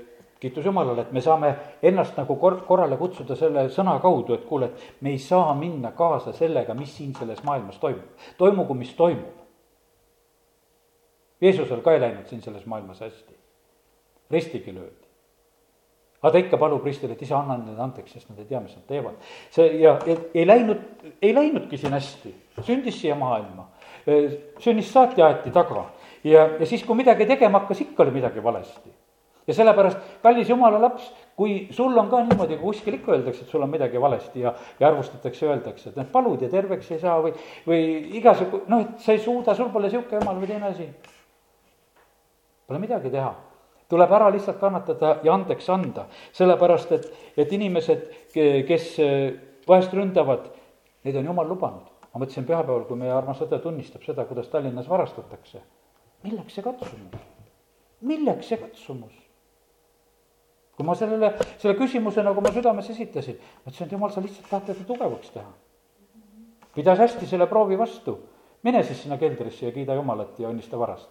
kiitus 0.40 0.64
Jumalale, 0.64 1.02
et 1.02 1.12
me 1.12 1.20
saame 1.20 1.50
ennast 1.82 2.16
nagu 2.16 2.36
kor-, 2.40 2.62
korrale 2.66 2.96
kutsuda 2.96 3.36
selle 3.36 3.66
sõna 3.72 3.98
kaudu, 4.00 4.34
et 4.34 4.46
kuule, 4.48 4.70
et 4.70 5.02
me 5.04 5.12
ei 5.12 5.18
saa 5.20 5.52
minna 5.54 5.92
kaasa 5.96 6.32
sellega, 6.36 6.74
mis 6.74 6.94
siin 6.96 7.12
selles 7.18 7.42
maailmas 7.44 7.78
toimub. 7.82 8.24
toimugu, 8.38 8.74
mis 8.74 8.94
toimub. 8.96 9.36
Jeesusel 11.40 11.80
ka 11.84 11.92
ei 11.96 12.00
läinud 12.00 12.26
siin 12.28 12.42
selles 12.42 12.66
maailmas 12.66 13.00
hästi. 13.00 13.36
ristigi 14.30 14.74
löödi. 14.74 15.06
aga 16.22 16.32
ta 16.32 16.38
ikka 16.38 16.56
palub 16.56 16.84
ristile, 16.84 17.12
et 17.12 17.22
isa, 17.22 17.38
anna 17.38 17.56
neile 17.56 17.82
andeks, 17.82 18.12
sest 18.12 18.28
nad 18.28 18.38
ei 18.38 18.44
tea, 18.44 18.60
mis 18.60 18.76
nad 18.76 18.84
teevad. 18.86 19.14
see 19.50 19.80
ja 19.80 19.98
ei, 20.06 20.16
ei 20.34 20.46
läinud, 20.46 20.80
ei 21.22 21.34
läinudki 21.34 21.76
siin 21.76 21.92
hästi, 21.92 22.34
sündis 22.62 23.00
siia 23.00 23.14
maailma, 23.14 23.68
sünnist 24.58 24.92
saati 24.92 25.22
aeti 25.22 25.50
taga 25.50 25.86
ja, 26.24 26.48
ja 26.60 26.66
siis, 26.66 26.84
kui 26.84 26.96
midagi 26.96 27.26
tegema 27.26 27.60
hakkas, 27.60 27.80
ikka 27.80 28.02
oli 28.02 28.10
midagi 28.20 28.42
valesti. 28.42 28.90
Ja 29.50 29.56
sellepärast, 29.58 29.98
kallis 30.22 30.48
jumala 30.50 30.78
laps, 30.82 31.10
kui 31.36 31.66
sul 31.74 31.98
on 31.98 32.08
ka 32.12 32.22
niimoodi, 32.28 32.56
kui 32.60 32.70
kuskil 32.70 33.00
ikka 33.00 33.16
öeldakse, 33.16 33.44
et 33.44 33.52
sul 33.52 33.66
on 33.66 33.72
midagi 33.72 34.00
valesti 34.00 34.46
ja, 34.46 34.54
ja 34.80 34.88
arvustatakse, 34.92 35.48
öeldakse, 35.50 35.90
et 35.90 35.98
noh, 35.98 36.08
palud 36.12 36.42
ja 36.46 36.50
terveks 36.52 36.94
ei 36.94 37.02
saa 37.02 37.18
või, 37.24 37.34
või 37.66 37.84
igasugu, 38.20 38.64
noh, 38.70 38.86
et 38.86 39.04
sa 39.04 39.16
ei 39.16 39.22
suuda, 39.24 39.56
sul 39.58 39.72
pole 39.74 39.90
sihuke 39.92 40.20
jumal 40.20 40.38
või 40.38 40.50
teine 40.52 40.70
asi. 40.70 40.88
Pole 42.70 42.82
midagi 42.82 43.10
teha 43.10 43.34
tuleb 43.90 44.12
ära 44.14 44.28
lihtsalt 44.30 44.60
kannatada 44.60 45.16
ja 45.26 45.34
andeks 45.34 45.66
anda, 45.74 46.06
sellepärast 46.36 46.92
et, 46.94 47.08
et 47.42 47.52
inimesed, 47.56 48.04
kes 48.68 48.92
vahest 49.66 49.96
ründavad, 49.96 50.46
neid 51.06 51.18
on 51.18 51.32
jumal 51.32 51.50
lubanud. 51.50 51.88
ma 52.10 52.18
mõtlesin 52.18 52.46
pühapäeval, 52.46 52.88
kui 52.88 52.98
meie 52.98 53.12
armas 53.14 53.38
õde 53.44 53.60
tunnistab 53.62 54.02
seda, 54.02 54.24
kuidas 54.26 54.48
Tallinnas 54.50 54.88
varastatakse. 54.90 55.62
milleks 56.22 56.54
see 56.54 56.62
katsumus? 56.62 57.26
milleks 58.00 58.48
see 58.48 58.58
katsumus? 58.58 59.19
Kui 60.80 60.86
ma 60.88 60.94
sellele, 60.96 61.34
selle 61.60 61.76
küsimuse 61.76 62.22
nagu 62.24 62.40
ma 62.40 62.48
südames 62.54 62.86
esitasin, 62.88 63.36
ma 63.36 63.68
ütlesin, 63.68 63.84
et 63.84 63.92
jumal, 63.92 64.12
sa 64.14 64.22
lihtsalt 64.24 64.46
tahad 64.48 64.70
teda 64.70 64.86
tugevaks 64.88 65.34
teha. 65.34 65.50
pidas 66.72 66.98
hästi 67.02 67.26
selle 67.28 67.46
proovi 67.50 67.76
vastu, 67.76 68.14
mine 68.64 68.80
siis 68.82 69.02
sinna 69.02 69.18
keldrisse 69.20 69.66
ja 69.66 69.72
kiida 69.74 69.94
Jumalat 69.98 70.38
ja 70.40 70.48
õnnista 70.48 70.78
varast. 70.80 71.10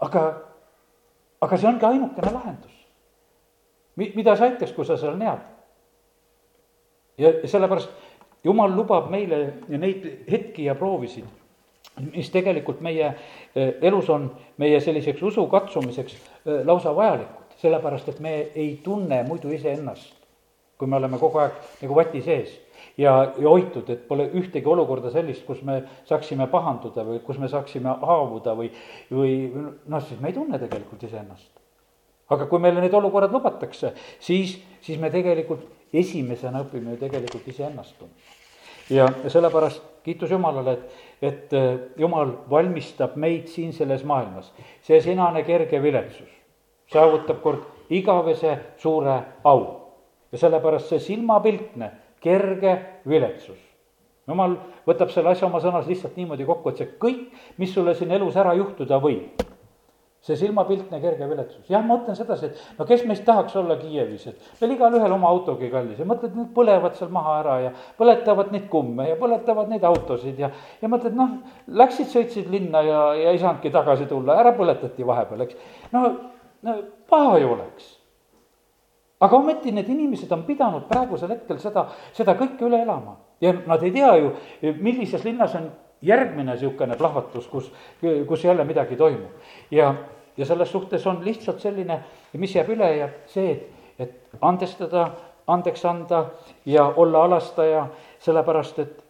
aga, 0.00 0.22
aga 1.44 1.56
see 1.56 1.68
ongi 1.68 1.84
ainukene 1.84 2.32
lahendus. 2.32 2.72
Mi-, 3.96 4.12
mida 4.16 4.36
see 4.36 4.48
aitaks, 4.48 4.72
kui 4.72 4.88
sa 4.88 4.96
seal 4.96 5.20
ja, 5.20 5.36
ja 7.18 7.32
sellepärast 7.44 7.92
Jumal 8.44 8.72
lubab 8.72 9.10
meile 9.10 9.58
neid 9.68 10.04
hetki 10.30 10.64
ja 10.64 10.74
proovisid 10.78 11.28
mis 12.00 12.28
tegelikult 12.30 12.80
meie 12.84 13.08
eh, 13.08 13.74
elus 13.82 14.10
on 14.12 14.28
meie 14.60 14.80
selliseks 14.80 15.22
usu 15.22 15.46
katsumiseks 15.52 16.16
eh, 16.16 16.60
lausa 16.64 16.92
vajalikud, 16.96 17.56
sellepärast 17.62 18.12
et 18.12 18.20
me 18.20 18.36
ei 18.54 18.76
tunne 18.84 19.22
muidu 19.28 19.52
iseennast, 19.54 20.14
kui 20.76 20.88
me 20.88 20.98
oleme 20.98 21.18
kogu 21.18 21.40
aeg 21.40 21.56
nagu 21.80 21.96
vati 21.96 22.22
sees 22.24 22.52
ja, 22.98 23.14
ja 23.38 23.48
hoitud, 23.48 23.88
et 23.92 24.06
pole 24.08 24.28
ühtegi 24.36 24.68
olukorda 24.68 25.10
sellist, 25.14 25.44
kus 25.48 25.62
me 25.64 25.80
saaksime 26.08 26.48
pahanduda 26.52 27.04
või 27.06 27.20
kus 27.24 27.40
me 27.40 27.48
saaksime 27.52 27.96
haavuda 28.02 28.56
või, 28.58 28.70
või 29.10 29.36
noh, 29.54 30.04
siis 30.04 30.20
me 30.20 30.32
ei 30.32 30.36
tunne 30.36 30.60
tegelikult 30.60 31.08
iseennast. 31.08 31.50
aga 32.28 32.46
kui 32.50 32.58
meile 32.58 32.80
need 32.82 32.94
olukorrad 32.94 33.32
lubatakse, 33.32 33.92
siis, 34.20 34.56
siis 34.82 34.98
me 35.00 35.10
tegelikult 35.14 35.92
esimesena 35.94 36.64
õpime 36.64 36.96
ju 36.96 37.00
tegelikult 37.04 37.48
iseennast 37.48 37.98
tundma. 37.98 38.34
ja 38.90 39.08
sellepärast 39.28 39.95
kiitus 40.06 40.30
Jumalale, 40.30 40.78
et, 40.78 40.96
et 41.20 41.54
äh, 41.58 41.68
Jumal 41.98 42.32
valmistab 42.50 43.18
meid 43.18 43.50
siin 43.50 43.72
selles 43.74 44.04
maailmas. 44.06 44.52
see 44.82 45.00
sinane 45.02 45.42
kerge 45.42 45.82
viletsus 45.82 46.30
saavutab 46.92 47.42
kord 47.42 47.64
igavese 47.90 48.58
suure 48.78 49.18
au. 49.44 49.60
ja 50.32 50.38
sellepärast 50.38 50.90
see 50.90 50.98
silmapiltne 51.00 51.90
kerge 52.20 52.76
viletsus. 53.08 53.58
Jumal 54.26 54.56
võtab 54.86 55.12
selle 55.14 55.30
asja 55.30 55.46
oma 55.46 55.60
sõnas 55.62 55.86
lihtsalt 55.86 56.16
niimoodi 56.18 56.46
kokku, 56.46 56.70
et 56.70 56.80
see 56.82 56.88
kõik, 56.98 57.28
mis 57.62 57.74
sulle 57.74 57.94
siin 57.94 58.10
elus 58.10 58.36
ära 58.36 58.56
juhtuda 58.58 58.98
võib 59.02 59.45
see 60.26 60.36
silmapiltne 60.40 60.98
kerge 61.00 61.28
viletsus, 61.30 61.64
jah, 61.70 61.82
ma 61.84 61.94
mõtlen 61.94 62.16
sedasi, 62.18 62.48
et 62.50 62.78
no 62.78 62.86
kes 62.88 63.04
meist 63.06 63.24
tahaks 63.26 63.54
olla 63.58 63.76
Kiievis, 63.78 64.26
et 64.32 64.62
meil 64.62 64.74
igalühel 64.74 65.12
oma 65.14 65.30
autogi 65.30 65.68
kallis 65.70 66.00
ja 66.02 66.06
mõtled, 66.08 66.34
need 66.34 66.48
põlevad 66.56 66.96
seal 66.98 67.12
maha 67.14 67.36
ära 67.42 67.58
ja 67.62 67.74
põletavad 67.98 68.50
neid 68.54 68.66
kumme 68.72 69.06
ja 69.06 69.18
põletavad 69.20 69.70
neid 69.70 69.86
autosid 69.86 70.40
ja, 70.42 70.50
ja 70.82 70.90
mõtled, 70.90 71.14
noh, 71.18 71.36
läksid, 71.82 72.10
sõitsid 72.10 72.50
linna 72.50 72.82
ja, 72.86 73.02
ja 73.20 73.34
ei 73.34 73.42
saanudki 73.42 73.70
tagasi 73.74 74.08
tulla, 74.10 74.38
ära 74.42 74.54
põletati 74.56 75.06
vahepeal, 75.06 75.46
eks. 75.46 75.78
no, 75.94 76.10
no 76.66 76.76
paha 77.10 77.38
ju 77.42 77.54
oleks. 77.54 77.94
aga 79.22 79.38
ometi 79.38 79.72
need 79.72 79.88
inimesed 79.94 80.32
on 80.34 80.42
pidanud 80.48 80.90
praegusel 80.90 81.30
hetkel 81.36 81.62
seda, 81.62 81.86
seda 82.16 82.34
kõike 82.36 82.66
üle 82.66 82.82
elama 82.82 83.16
ja 83.40 83.54
nad 83.66 83.82
ei 83.86 83.94
tea 83.94 84.14
ju, 84.18 84.34
millises 84.82 85.24
linnas 85.24 85.54
on 85.54 85.70
järgmine 86.02 86.52
niisugune 86.52 86.96
plahvatus, 86.96 87.48
kus, 87.48 87.70
kus 88.28 88.44
jälle 88.44 88.64
midagi 88.64 88.96
toimub. 88.96 89.30
ja, 89.70 89.94
ja 90.36 90.46
selles 90.46 90.72
suhtes 90.72 91.06
on 91.06 91.24
lihtsalt 91.24 91.60
selline, 91.60 92.00
mis 92.32 92.54
jääb 92.54 92.68
üle, 92.74 92.90
jääb 92.96 93.24
see, 93.30 93.52
et, 93.52 93.66
et 93.98 94.38
andestada, 94.40 95.10
andeks 95.46 95.84
anda 95.84 96.24
ja 96.66 96.84
olla 96.96 97.24
alastaja, 97.24 97.86
sellepärast 98.20 98.78
et 98.78 99.02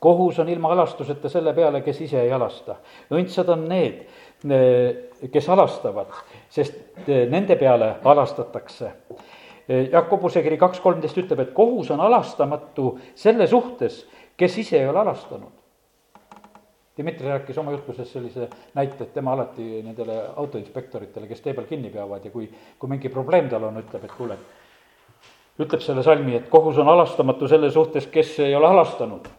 kohus 0.00 0.38
on 0.38 0.48
ilma 0.48 0.72
alastuseta 0.72 1.28
selle 1.28 1.52
peale, 1.54 1.80
kes 1.82 2.00
ise 2.00 2.20
ei 2.22 2.32
alasta. 2.32 2.76
õndsad 3.10 3.50
on 3.52 3.64
need, 3.68 4.04
kes 5.32 5.48
alastavad, 5.48 6.12
sest 6.50 7.08
nende 7.08 7.56
peale 7.56 7.96
alastatakse. 8.04 8.92
Jakobuse 9.92 10.42
kiri 10.42 10.56
kaks 10.56 10.80
kolmteist 10.80 11.18
ütleb, 11.20 11.42
et 11.42 11.54
kohus 11.56 11.90
on 11.90 12.00
alastamatu 12.00 12.94
selle 13.14 13.46
suhtes, 13.46 14.06
kes 14.36 14.58
ise 14.58 14.78
ei 14.80 14.88
ole 14.88 15.02
alastanud. 15.02 15.57
Dmitri 16.98 17.28
rääkis 17.28 17.58
oma 17.58 17.70
jutluses 17.70 18.12
sellise 18.12 18.48
näite, 18.74 19.04
et 19.04 19.12
tema 19.14 19.32
alati 19.36 19.82
nendele 19.86 20.16
autoinspektoritele, 20.36 21.28
kes 21.30 21.44
tee 21.44 21.52
peal 21.54 21.68
kinni 21.68 21.92
peavad 21.94 22.24
ja 22.26 22.32
kui, 22.32 22.48
kui 22.78 22.90
mingi 22.90 23.10
probleem 23.12 23.46
tal 23.48 23.68
on, 23.68 23.78
ütleb, 23.78 24.08
et 24.08 24.16
kuule, 24.18 24.38
ütleb 25.62 25.84
selle 25.84 26.02
salmi, 26.02 26.34
et 26.40 26.48
kohus 26.50 26.80
on 26.82 26.90
halastamatu 26.90 27.46
selle 27.50 27.70
suhtes, 27.70 28.08
kes 28.10 28.32
ei 28.48 28.56
ole 28.58 28.66
halastanud. 28.72 29.30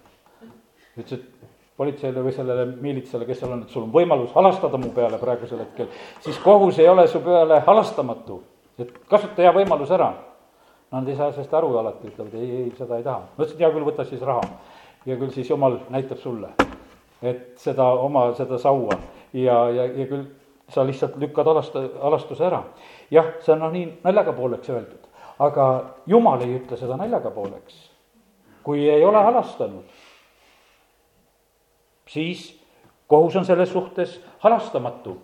ütles, 0.99 1.19
et 1.19 1.49
politseile 1.79 2.23
või 2.23 2.31
sellele 2.35 2.65
miilitsale, 2.79 3.27
kes 3.27 3.43
seal 3.43 3.51
on, 3.55 3.65
et 3.67 3.75
sul 3.75 3.83
on 3.85 3.91
võimalus 3.91 4.31
halastada 4.35 4.79
mu 4.79 4.93
peale 4.95 5.19
praegusel 5.19 5.59
hetkel, 5.63 5.91
siis 6.23 6.39
kohus 6.43 6.79
ei 6.79 6.87
ole 6.87 7.07
su 7.07 7.19
peale 7.23 7.59
halastamatu, 7.67 8.41
et 8.79 8.95
kasuta 9.11 9.43
hea 9.43 9.53
võimalus 9.55 9.91
ära. 9.95 10.13
Nad 10.95 11.07
ei 11.07 11.19
saa 11.19 11.29
sellest 11.35 11.53
aru 11.53 11.75
alati, 11.77 12.07
ütlevad 12.09 12.39
ei, 12.39 12.49
ei, 12.63 12.71
seda 12.79 12.97
ei 12.97 13.05
taha. 13.05 13.27
ma 13.35 13.43
ütlesin, 13.43 13.61
hea 13.61 13.75
küll, 13.75 13.87
võta 13.91 14.07
siis 14.07 14.23
raha 14.25 14.47
ja 15.05 15.19
küll 15.19 15.35
siis 15.35 15.51
jumal 15.51 15.79
näitab 15.93 16.23
sulle 16.23 16.55
et 17.21 17.57
seda 17.59 17.85
oma, 17.99 18.29
seda 18.37 18.57
saua 18.57 18.95
ja, 19.33 19.69
ja, 19.69 19.85
ja 19.85 20.05
küll 20.07 20.25
sa 20.69 20.85
lihtsalt 20.85 21.17
lükkad 21.17 21.47
alast-, 21.47 21.77
alastuse 22.01 22.45
ära. 22.45 22.63
jah, 23.11 23.33
see 23.41 23.53
on 23.53 23.63
noh, 23.63 23.71
nii 23.73 23.87
naljaga 24.03 24.33
pooleks 24.37 24.69
öeldud, 24.69 25.07
aga 25.39 25.65
jumal 26.07 26.41
ei 26.45 26.59
ütle 26.59 26.77
seda 26.77 26.97
naljaga 26.97 27.31
pooleks. 27.33 27.89
kui 28.63 28.89
ei 28.89 29.05
ole 29.05 29.23
halastanud, 29.23 29.83
siis 32.07 32.51
kohus 33.07 33.35
on 33.35 33.45
selles 33.45 33.71
suhtes 33.71 34.19
halastamatu 34.39 35.17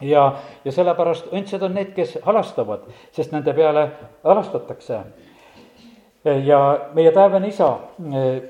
ja, 0.00 0.24
ja 0.64 0.72
sellepärast 0.72 1.30
õndsad 1.32 1.62
on 1.66 1.76
need, 1.78 1.92
kes 1.94 2.18
halastavad, 2.24 2.88
sest 3.12 3.32
nende 3.32 3.54
peale 3.54 3.88
halastatakse. 4.24 5.00
ja 6.24 6.60
meie 6.94 7.12
taevane 7.12 7.48
isa 7.48 7.76
eh, 8.12 8.42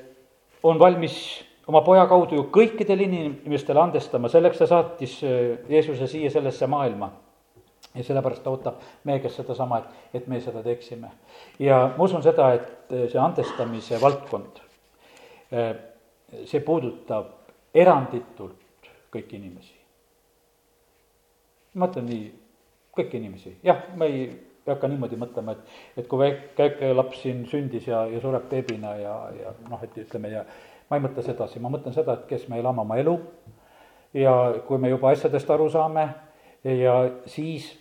on 0.63 0.79
valmis 0.79 1.17
oma 1.67 1.81
poja 1.85 2.05
kaudu 2.09 2.39
ju 2.39 2.47
kõikidele 2.53 3.07
inimestele 3.07 3.81
andestama, 3.81 4.29
selleks 4.31 4.61
ta 4.61 4.67
saatis 4.69 5.17
äh, 5.25 5.55
Jeesuse 5.69 6.07
siia 6.11 6.31
sellesse 6.33 6.67
maailma. 6.67 7.11
ja 7.95 8.03
sellepärast 8.03 8.43
ta 8.43 8.51
ootab 8.51 8.79
meie 9.07 9.21
käest 9.23 9.37
sedasama, 9.39 9.77
et, 9.79 10.17
et 10.19 10.27
me 10.27 10.41
seda 10.41 10.63
teeksime. 10.63 11.11
ja 11.59 11.93
ma 11.97 12.03
usun 12.03 12.23
seda, 12.23 12.51
et 12.53 12.91
äh, 12.91 13.07
see 13.11 13.21
andestamise 13.21 14.01
valdkond, 14.01 14.61
äh, 15.53 15.75
see 16.45 16.59
puudutab 16.59 17.31
eranditult 17.73 18.89
kõiki 19.13 19.39
inimesi. 19.39 19.75
ma 21.73 21.87
ütlen 21.87 22.09
nii, 22.09 22.27
kõiki 22.95 23.21
inimesi, 23.21 23.57
jah, 23.63 23.87
ma 23.95 24.05
ei 24.11 24.27
ei 24.65 24.73
hakka 24.73 24.87
niimoodi 24.89 25.17
mõtlema, 25.21 25.53
et, 25.53 25.73
et 26.01 26.07
kui 26.09 26.17
väike 26.17 26.87
laps 26.95 27.19
siin 27.21 27.43
sündis 27.45 27.85
ja, 27.85 27.99
ja 28.09 28.17
sureb 28.21 28.47
beebina 28.49 28.95
ja, 28.97 29.11
ja 29.37 29.51
noh, 29.69 29.83
et 29.85 29.97
ütleme 30.01 30.31
ja 30.31 30.41
ma 30.89 30.97
ei 30.97 31.03
mõtle 31.03 31.23
sedasi, 31.25 31.59
ma 31.59 31.71
mõtlen 31.73 31.95
seda, 31.95 32.13
et 32.13 32.27
kes 32.29 32.47
me 32.49 32.59
elame 32.61 32.83
oma 32.83 32.97
elu 33.01 33.15
ja 34.15 34.35
kui 34.67 34.77
me 34.81 34.91
juba 34.91 35.11
asjadest 35.11 35.49
aru 35.51 35.67
saame 35.73 36.05
ja 36.63 36.95
siis 37.29 37.71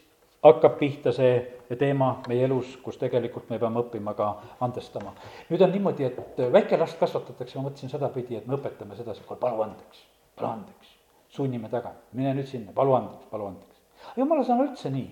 hakkab 0.45 0.79
pihta 0.81 1.13
see 1.13 1.77
teema 1.81 2.11
meie 2.29 2.45
elus, 2.45 2.75
kus 2.85 2.99
tegelikult 3.01 3.49
me 3.51 3.59
peame 3.59 3.81
õppima 3.81 4.13
ka 4.17 4.31
andestama. 4.65 5.15
nüüd 5.51 5.63
on 5.65 5.73
niimoodi, 5.73 6.05
et 6.05 6.43
väike 6.53 6.79
last 6.81 6.99
kasvatatakse, 7.01 7.59
ma 7.59 7.69
mõtlesin 7.69 7.93
sedapidi, 7.93 8.37
et 8.37 8.47
me 8.47 8.59
õpetame 8.59 8.97
sedasi, 8.97 9.25
kuule 9.25 9.41
palu 9.41 9.63
andeks, 9.65 10.05
palu 10.37 10.51
andeks, 10.53 10.93
sunnime 11.33 11.71
taga, 11.73 11.95
mine 12.13 12.35
nüüd 12.37 12.49
sinna, 12.51 12.73
palu 12.77 12.97
andeks, 12.99 13.29
palu 13.31 13.49
andeks. 13.49 13.81
jumala 14.17 14.45
sõna 14.45 14.69
üldse 14.69 14.93
nii 14.93 15.09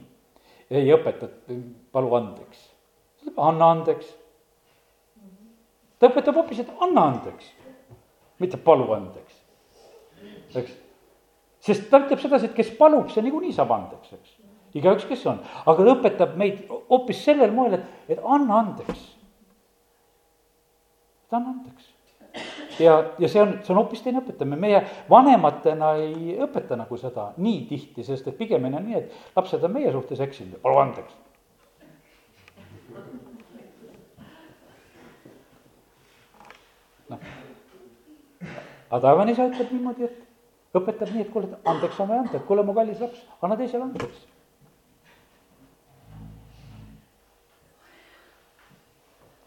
ei 0.72 0.92
õpeta, 0.94 1.28
et 1.28 1.64
palu 1.92 2.12
andeks, 2.16 2.68
anna 3.37 3.72
andeks. 3.76 4.12
ta 5.98 6.12
õpetab 6.12 6.40
hoopis, 6.42 6.61
et 6.61 6.76
anna 6.81 7.09
andeks 7.14 7.52
mitte 8.42 8.61
palu 8.61 8.90
andeks, 8.96 9.38
eks. 10.59 10.76
sest 11.62 11.88
ta 11.90 12.02
ütleb 12.05 12.20
sedasi, 12.22 12.50
et 12.50 12.59
kes 12.59 12.74
palub, 12.78 13.09
see 13.12 13.24
niikuinii 13.24 13.55
saab 13.57 13.72
andeks, 13.78 14.12
eks. 14.18 14.37
igaüks, 14.78 15.09
kes 15.09 15.24
on, 15.31 15.40
aga 15.64 15.78
ta 15.78 15.96
õpetab 15.96 16.37
meid 16.40 16.62
hoopis 16.90 17.24
sellel 17.24 17.55
moel, 17.55 17.78
et, 17.78 18.14
et 18.16 18.22
anna 18.22 18.61
andeks. 18.64 19.09
et 21.26 21.40
anna 21.40 21.57
andeks 21.57 21.90
ja, 22.78 23.05
ja 23.18 23.28
see 23.28 23.42
on, 23.42 23.57
see 23.62 23.72
on 23.74 23.81
hoopis 23.81 24.02
teine 24.05 24.22
õpetamine, 24.22 24.59
meie 24.61 24.81
vanematena 25.11 25.94
ei 26.00 26.37
õpeta 26.42 26.78
nagu 26.78 26.96
seda 27.00 27.31
nii 27.42 27.64
tihti, 27.68 28.05
sest 28.07 28.28
et 28.31 28.38
pigemini 28.38 28.78
on 28.78 28.88
nii, 28.88 29.02
et 29.02 29.37
lapsed 29.37 29.64
on 29.64 29.74
meie 29.74 29.92
suhtes 29.92 30.22
eksinud, 30.24 30.61
palu 30.62 30.81
andeks. 30.83 31.16
Aga 38.92 39.00
taevane 39.07 39.33
isa 39.33 39.48
ütleb 39.48 39.72
niimoodi, 39.72 40.05
et 40.05 40.76
õpetab 40.76 41.09
nii, 41.14 41.24
et 41.24 41.33
kuule, 41.33 41.48
andeks 41.64 42.00
on 42.00 42.11
vaja 42.11 42.24
anda, 42.26 42.37
et 42.37 42.46
kuule, 42.48 42.64
mu 42.66 42.74
kallis 42.76 43.00
laps, 43.00 43.24
anna 43.40 43.57
teisele 43.57 43.88
andeks. 43.88 44.28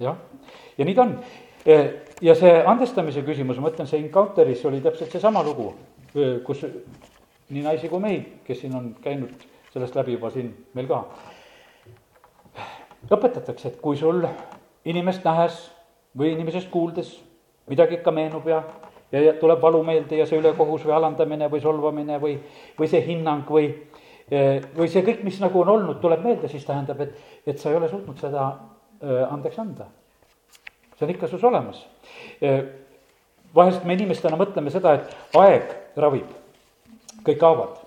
jah, 0.01 0.17
ja 0.77 0.85
nii 0.85 0.95
ta 0.95 1.05
on. 1.05 1.13
ja 2.25 2.35
see 2.35 2.55
andestamise 2.67 3.21
küsimus, 3.23 3.61
ma 3.61 3.69
ütlen, 3.71 3.87
see 3.87 4.01
Encounteris 4.01 4.65
oli 4.67 4.81
täpselt 4.83 5.13
seesama 5.13 5.43
lugu, 5.45 5.69
kus 6.43 6.65
nii 6.65 7.63
naisi 7.63 7.89
kui 7.89 8.01
mehi, 8.01 8.19
kes 8.47 8.63
siin 8.63 8.75
on 8.75 8.89
käinud 9.03 9.45
sellest 9.71 9.95
läbi 9.95 10.17
juba 10.17 10.31
siin 10.33 10.49
meil 10.73 10.89
ka. 10.89 11.03
õpetatakse, 13.13 13.69
et 13.69 13.79
kui 13.81 13.97
sul 13.97 14.25
inimest 14.89 15.23
nähes 15.23 15.61
või 16.17 16.33
inimesest 16.33 16.71
kuuldes 16.73 17.13
midagi 17.69 17.99
ikka 17.99 18.11
meenub 18.11 18.47
ja, 18.49 18.63
ja 19.11 19.33
tuleb 19.39 19.61
valu 19.61 19.83
meelde 19.83 20.17
ja 20.19 20.25
see 20.29 20.39
ülekohus 20.39 20.85
või 20.85 20.95
alandamine 20.97 21.49
või 21.51 21.61
solvamine 21.61 22.21
või, 22.21 22.37
või 22.79 22.89
see 22.91 23.03
hinnang 23.05 23.49
või, 23.49 23.69
või 24.77 24.87
see 24.91 25.03
kõik, 25.05 25.21
mis 25.23 25.37
nagu 25.43 25.61
on 25.61 25.73
olnud, 25.75 25.99
tuleb 26.01 26.23
meelde, 26.25 26.49
siis 26.51 26.65
tähendab, 26.65 27.01
et, 27.05 27.19
et 27.45 27.59
sa 27.61 27.69
ei 27.69 27.77
ole 27.77 27.89
suutnud 27.89 28.19
seda 28.19 28.47
andeks 29.29 29.59
anda. 29.59 29.85
see 30.97 31.05
on 31.05 31.13
ikka 31.13 31.27
sus 31.27 31.43
olemas. 31.43 31.85
vahest 33.55 33.85
me 33.85 33.93
inimestena 33.93 34.37
mõtleme 34.37 34.71
seda, 34.73 34.93
et 34.93 35.37
aeg 35.37 35.75
ravib 35.95 36.33
kõik 37.25 37.41
haavad. 37.41 37.81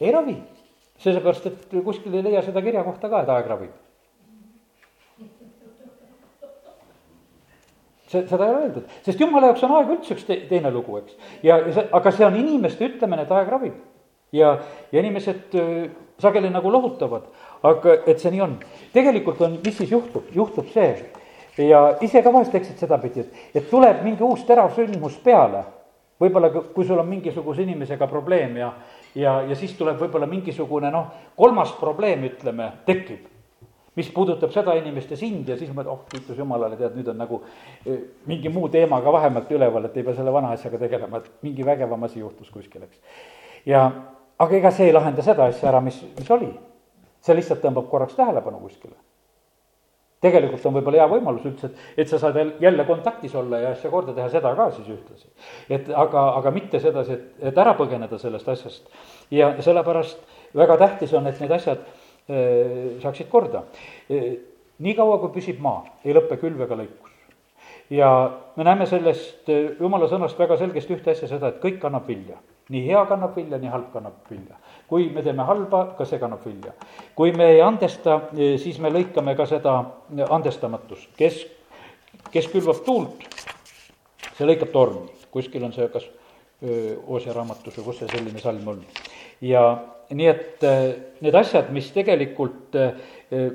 ei 0.00 0.12
ravi, 0.12 0.36
sellepärast 0.98 1.46
et 1.46 1.74
kuskil 1.84 2.14
ei 2.14 2.24
leia 2.26 2.42
seda 2.42 2.62
kirjakohta 2.62 3.08
ka, 3.08 3.22
et 3.22 3.32
aeg 3.36 3.50
ravib. 3.50 3.83
See, 8.14 8.24
seda 8.30 8.46
ei 8.46 8.54
ole 8.54 8.62
öeldud, 8.68 8.94
sest 9.06 9.20
jumala 9.20 9.50
jaoks 9.50 9.66
on 9.66 9.74
aeg 9.78 9.92
üldse 9.96 10.14
üks 10.16 10.28
te, 10.28 10.38
teine 10.50 10.72
lugu, 10.74 11.00
eks. 11.02 11.18
ja 11.46 11.58
see, 11.66 11.84
aga 11.98 12.14
see 12.14 12.26
on 12.28 12.38
inimeste 12.40 12.88
ütlemine, 12.88 13.26
et 13.26 13.34
aeg 13.34 13.52
ravib. 13.52 13.76
ja, 14.34 14.56
ja 14.92 15.02
inimesed 15.02 15.58
sageli 16.22 16.50
nagu 16.50 16.72
lohutavad, 16.72 17.28
aga 17.66 17.98
et 18.06 18.22
see 18.22 18.32
nii 18.34 18.42
on. 18.46 18.56
tegelikult 18.94 19.42
on, 19.44 19.58
mis 19.64 19.78
siis 19.78 19.92
juhtub, 19.92 20.30
juhtub 20.34 20.70
see 20.72 20.94
ja 21.68 21.84
ise 22.02 22.22
ka 22.22 22.32
vahest 22.34 22.54
eksid 22.54 22.80
sedapidi, 22.82 23.26
et, 23.26 23.46
et 23.60 23.70
tuleb 23.70 24.02
mingi 24.06 24.24
uus 24.26 24.42
terav 24.46 24.72
sündmus 24.74 25.20
peale 25.22 25.62
võib-olla 26.20 26.50
kui 26.74 26.86
sul 26.86 26.98
on 26.98 27.08
mingisuguse 27.08 27.62
inimesega 27.62 28.08
probleem 28.10 28.56
ja, 28.58 28.72
ja, 29.14 29.36
ja 29.48 29.58
siis 29.58 29.74
tuleb 29.78 29.98
võib-olla 30.00 30.28
mingisugune 30.30 30.90
noh, 30.94 31.10
kolmas 31.36 31.74
probleem, 31.80 32.26
ütleme, 32.30 32.70
tekib 32.86 33.33
mis 33.96 34.10
puudutab 34.14 34.52
seda 34.54 34.74
inimest 34.78 35.14
ja 35.14 35.18
sind 35.18 35.48
ja 35.48 35.56
siis 35.58 35.70
mõtled, 35.70 35.92
oh 35.92 36.02
kiitus 36.10 36.38
jumalale, 36.38 36.76
tead, 36.80 36.96
nüüd 36.98 37.08
on 37.12 37.20
nagu 37.22 37.40
eh, 37.86 38.00
mingi 38.30 38.52
muu 38.52 38.68
teema 38.72 39.00
ka 39.04 39.14
vahemalt 39.14 39.50
üleval, 39.54 39.88
et 39.88 39.96
ei 39.96 40.06
pea 40.06 40.16
selle 40.18 40.34
vana 40.34 40.52
asjaga 40.56 40.80
tegelema, 40.82 41.22
et 41.22 41.46
mingi 41.46 41.66
vägevam 41.66 42.06
asi 42.08 42.20
juhtus 42.20 42.50
kuskil, 42.54 42.86
eks. 42.88 43.00
ja, 43.70 43.86
aga 44.38 44.60
ega 44.60 44.74
see 44.74 44.90
ei 44.90 44.96
lahenda 44.96 45.22
seda 45.22 45.50
asja 45.50 45.70
ära, 45.72 45.82
mis, 45.84 46.02
mis 46.18 46.30
oli. 46.30 46.52
see 47.24 47.36
lihtsalt 47.38 47.62
tõmbab 47.64 47.88
korraks 47.88 48.16
tähelepanu 48.18 48.60
kuskile 48.60 48.98
tegelikult 50.24 50.64
on 50.68 50.76
võib-olla 50.78 51.02
hea 51.02 51.08
võimalus 51.10 51.44
üldse, 51.48 51.70
et, 51.70 51.82
et 52.04 52.10
sa 52.10 52.20
saad 52.22 52.38
jälle 52.62 52.86
kontaktis 52.88 53.34
olla 53.36 53.60
ja 53.60 53.72
asja 53.74 53.90
korda 53.92 54.14
teha, 54.16 54.28
seda 54.32 54.54
ka 54.56 54.70
siis 54.76 54.88
ühtlasi. 54.94 55.28
et 55.72 55.90
aga, 56.04 56.22
aga 56.40 56.52
mitte 56.54 56.80
sedasi, 56.80 57.18
et, 57.18 57.26
et 57.50 57.60
ära 57.64 57.74
põgeneda 57.78 58.18
sellest 58.20 58.48
asjast. 58.54 58.88
ja 59.34 59.52
sellepärast 59.64 60.22
väga 60.56 60.78
tähtis 60.80 61.12
on, 61.14 61.28
et 61.28 61.40
need 61.42 61.52
asjad 61.52 61.84
saaksid 62.26 63.28
korda 63.28 63.66
e,. 64.08 64.20
niikaua, 64.84 65.18
kui 65.20 65.34
püsib 65.34 65.60
maa, 65.60 65.84
ei 66.04 66.14
lõpe 66.16 66.38
külv 66.40 66.62
ega 66.64 66.78
lõikus. 66.78 67.12
ja 67.90 68.08
me 68.56 68.64
näeme 68.64 68.86
sellest 68.88 69.50
jumala 69.80 70.08
sõnast 70.08 70.38
väga 70.38 70.56
selgesti 70.56 70.96
ühte 70.96 71.12
asja, 71.12 71.28
seda, 71.28 71.52
et 71.52 71.60
kõik 71.60 71.84
annab 71.84 72.08
vilja. 72.08 72.40
nii 72.72 72.86
hea 72.86 73.04
kannab 73.10 73.36
vilja, 73.36 73.58
nii 73.60 73.72
halb 73.74 73.92
kannab 73.92 74.24
vilja 74.30 74.56
kui 74.88 75.08
me 75.10 75.22
teeme 75.22 75.44
halba, 75.48 75.84
ka 75.98 76.06
see 76.08 76.20
kannab 76.20 76.44
vilja. 76.44 76.72
kui 77.16 77.32
me 77.32 77.48
ei 77.54 77.60
andesta, 77.64 78.20
siis 78.60 78.78
me 78.78 78.92
lõikame 78.92 79.36
ka 79.36 79.46
seda 79.48 79.76
andestamatust, 80.36 81.10
kes, 81.18 81.40
kes 82.32 82.50
külvab 82.52 82.84
tuult, 82.86 83.24
see 84.36 84.46
lõikab 84.48 84.72
tormi, 84.74 85.08
kuskil 85.34 85.64
on 85.64 85.74
see 85.76 85.88
kas 85.92 86.10
Oosja 86.64 87.34
raamatus 87.34 87.74
või 87.76 87.84
kus 87.84 87.98
see 88.00 88.08
selline 88.08 88.40
salm 88.40 88.68
on. 88.72 88.78
ja 89.44 89.64
nii 90.10 90.28
et 90.28 90.66
eh, 90.68 90.84
need 91.24 91.34
asjad, 91.38 91.70
mis 91.72 91.90
tegelikult 91.94 92.76
eh, 92.76 92.92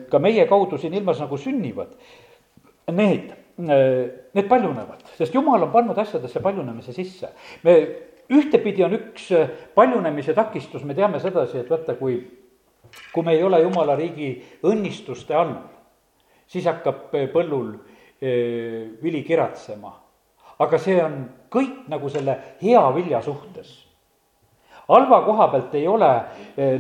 ka 0.09 0.19
meie 0.19 0.47
kaudu 0.49 0.77
siin 0.81 0.95
ilmas 0.97 1.21
nagu 1.21 1.37
sünnivad, 1.37 1.93
need, 2.89 3.33
need 3.59 4.47
paljunevad, 4.49 5.03
sest 5.17 5.35
jumal 5.35 5.61
on 5.67 5.71
pannud 5.71 5.97
asjadesse 6.01 6.41
paljunemise 6.41 6.93
sisse. 6.95 7.29
me 7.63 7.75
ühtepidi 8.29 8.83
on 8.85 8.95
üks 8.97 9.31
äh, 9.33 9.49
paljunemise 9.75 10.33
takistus, 10.37 10.83
me 10.85 10.95
teame 10.97 11.19
sedasi, 11.21 11.63
et 11.63 11.69
vaata, 11.69 11.95
kui, 11.99 12.19
kui 13.13 13.25
me 13.25 13.35
ei 13.35 13.43
ole 13.43 13.61
jumala 13.63 13.97
riigi 13.97 14.31
õnnistuste 14.69 15.37
all, 15.37 15.55
siis 16.49 16.67
hakkab 16.69 17.15
äh, 17.17 17.27
põllul 17.33 17.73
äh, 17.73 19.01
vili 19.01 19.23
kiratsema. 19.27 19.95
aga 20.59 20.77
see 20.77 20.97
on 20.99 21.21
kõik 21.47 21.85
nagu 21.87 22.09
selle 22.11 22.33
hea 22.61 22.81
vilja 22.95 23.21
suhtes. 23.23 23.69
Halva 24.89 25.21
koha 25.25 25.47
pealt 25.53 25.75
ei 25.77 25.87
ole 25.87 26.11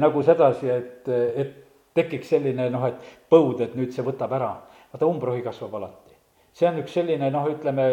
nagu 0.01 0.23
sedasi, 0.25 0.69
et, 0.69 1.09
et 1.09 1.55
tekiks 1.93 2.33
selline 2.33 2.69
noh, 2.73 2.85
et 2.89 3.09
põud, 3.29 3.61
et 3.61 3.75
nüüd 3.77 3.93
see 3.93 4.05
võtab 4.05 4.33
ära. 4.37 4.51
vaata, 4.91 5.05
umbrohi 5.05 5.43
kasvab 5.45 5.75
alati. 5.77 6.15
see 6.53 6.67
on 6.67 6.79
üks 6.81 6.93
selline 6.97 7.29
noh, 7.31 7.47
ütleme 7.51 7.85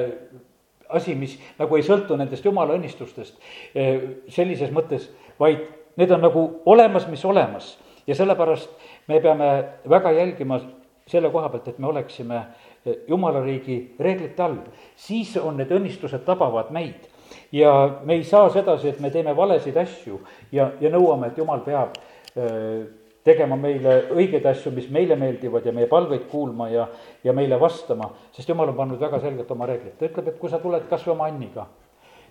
asi, 0.89 1.15
mis 1.15 1.37
nagu 1.59 1.77
ei 1.77 1.85
sõltu 1.87 2.17
nendest 2.19 2.45
jumala 2.45 2.77
õnnistustest 2.77 3.41
eh, 3.75 4.23
sellises 4.33 4.73
mõttes, 4.75 5.09
vaid 5.41 5.65
need 5.97 6.13
on 6.15 6.23
nagu 6.25 6.47
olemas, 6.67 7.09
mis 7.11 7.25
olemas. 7.25 7.77
ja 8.07 8.15
sellepärast 8.15 8.71
me 9.09 9.21
peame 9.21 9.51
väga 9.89 10.13
jälgima 10.13 10.61
selle 11.07 11.31
koha 11.31 11.49
pealt, 11.49 11.69
et 11.69 11.79
me 11.79 11.87
oleksime 11.91 12.39
eh, 12.85 13.03
jumala 13.09 13.43
riigi 13.45 13.97
reeglite 14.01 14.43
all. 14.43 14.59
siis 14.97 15.37
on 15.37 15.57
need 15.57 15.73
õnnistused 15.73 16.25
tabavad 16.25 16.71
meid. 16.71 17.09
Ja 17.53 17.73
me 18.05 18.15
ei 18.15 18.25
saa 18.25 18.51
sedasi, 18.51 18.89
et 18.89 19.01
me 19.01 19.11
teeme 19.11 19.37
valesid 19.37 19.77
asju 19.77 20.21
ja, 20.53 20.71
ja 20.81 20.93
nõuame, 20.93 21.31
et 21.31 21.39
jumal 21.39 21.63
peab 21.67 21.97
öö, 22.37 22.85
tegema 23.27 23.57
meile 23.59 23.97
õigeid 24.15 24.45
asju, 24.47 24.71
mis 24.75 24.87
meile 24.93 25.17
meeldivad 25.19 25.67
ja 25.67 25.75
meie 25.75 25.89
palveid 25.91 26.29
kuulma 26.31 26.69
ja, 26.71 26.87
ja 27.25 27.35
meile 27.35 27.59
vastama, 27.61 28.13
sest 28.35 28.51
jumal 28.53 28.71
on 28.71 28.79
pannud 28.79 29.03
väga 29.03 29.21
selgelt 29.25 29.51
oma 29.51 29.67
reeglid, 29.67 29.97
ta 29.99 30.07
ütleb, 30.07 30.31
et 30.31 30.39
kui 30.43 30.53
sa 30.53 30.61
tuled 30.63 30.87
kas 30.91 31.07
või 31.07 31.17
oma 31.17 31.27
Anniga 31.31 31.67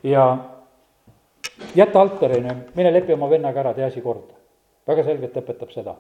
ja 0.06 0.26
jäta 1.76 2.02
altarini, 2.02 2.56
mine 2.78 2.94
lepi 2.94 3.16
oma 3.16 3.30
vennaga 3.32 3.64
ära, 3.64 3.76
tee 3.76 3.88
asi 3.88 4.04
korda. 4.06 4.34
väga 4.86 5.04
selgelt 5.04 5.38
õpetab 5.42 5.72
seda. 5.74 5.96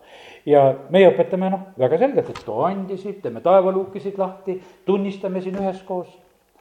ja 0.45 0.61
meie 0.93 1.09
õpetame 1.09 1.49
noh, 1.49 1.67
väga 1.77 1.97
selgelt, 1.97 2.29
et 2.29 2.43
too 2.45 2.63
andisid, 2.63 3.19
teeme 3.23 3.41
taevaluukisid 3.41 4.19
lahti, 4.21 4.59
tunnistame 4.85 5.41
siin 5.41 5.57
üheskoos, 5.59 6.07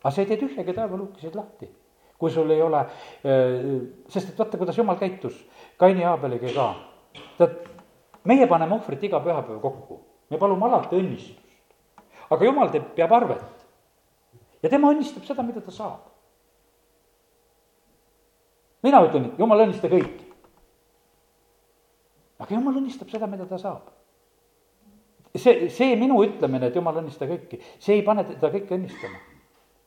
aga 0.02 0.10
sa 0.10 0.22
ei 0.22 0.30
tee 0.32 0.40
tühjagi 0.40 0.74
taevaluukisid 0.74 1.36
lahti 1.36 1.68
kui 2.24 2.32
sul 2.32 2.50
ei 2.50 2.62
ole, 2.64 2.80
sest 4.08 4.30
et 4.30 4.38
vaata, 4.38 4.56
kuidas 4.56 4.78
jumal 4.80 4.96
käitus 4.96 5.37
Kaini 5.76 6.00
ja 6.00 6.14
Aabeliga 6.14 6.48
ka. 6.54 6.68
ta 7.37 7.48
meie 8.24 8.46
paneme 8.48 8.78
ohvrit 8.78 9.02
iga 9.04 9.20
pühapäev 9.20 9.60
kokku, 9.60 9.98
me 10.30 10.38
palume 10.40 10.64
alati 10.64 10.96
õnnistust. 10.96 11.42
aga 12.30 12.48
jumal 12.48 12.72
teeb, 12.72 12.87
peab 12.96 13.12
arvet. 13.12 13.66
ja 14.62 14.70
tema 14.72 14.92
õnnistab 14.94 15.26
seda, 15.28 15.44
mida 15.44 15.60
ta 15.60 15.74
saab. 15.74 16.08
mina 18.82 19.04
ütlen, 19.04 19.28
et 19.28 19.44
jumal 19.44 19.66
õnnista 19.66 19.92
kõiki. 19.92 20.32
aga 22.38 22.56
jumal 22.56 22.80
õnnistab 22.80 23.12
seda, 23.12 23.28
mida 23.28 23.44
ta 23.52 23.60
saab. 23.60 23.92
see, 25.37 25.68
see 25.68 25.92
minu 26.00 26.24
ütlemine, 26.24 26.72
et 26.72 26.80
jumal 26.80 27.04
õnnista 27.04 27.28
kõiki, 27.28 27.60
see 27.78 28.00
ei 28.00 28.08
pane 28.08 28.24
teda 28.32 28.48
kõike 28.56 28.80
õnnistama 28.80 29.33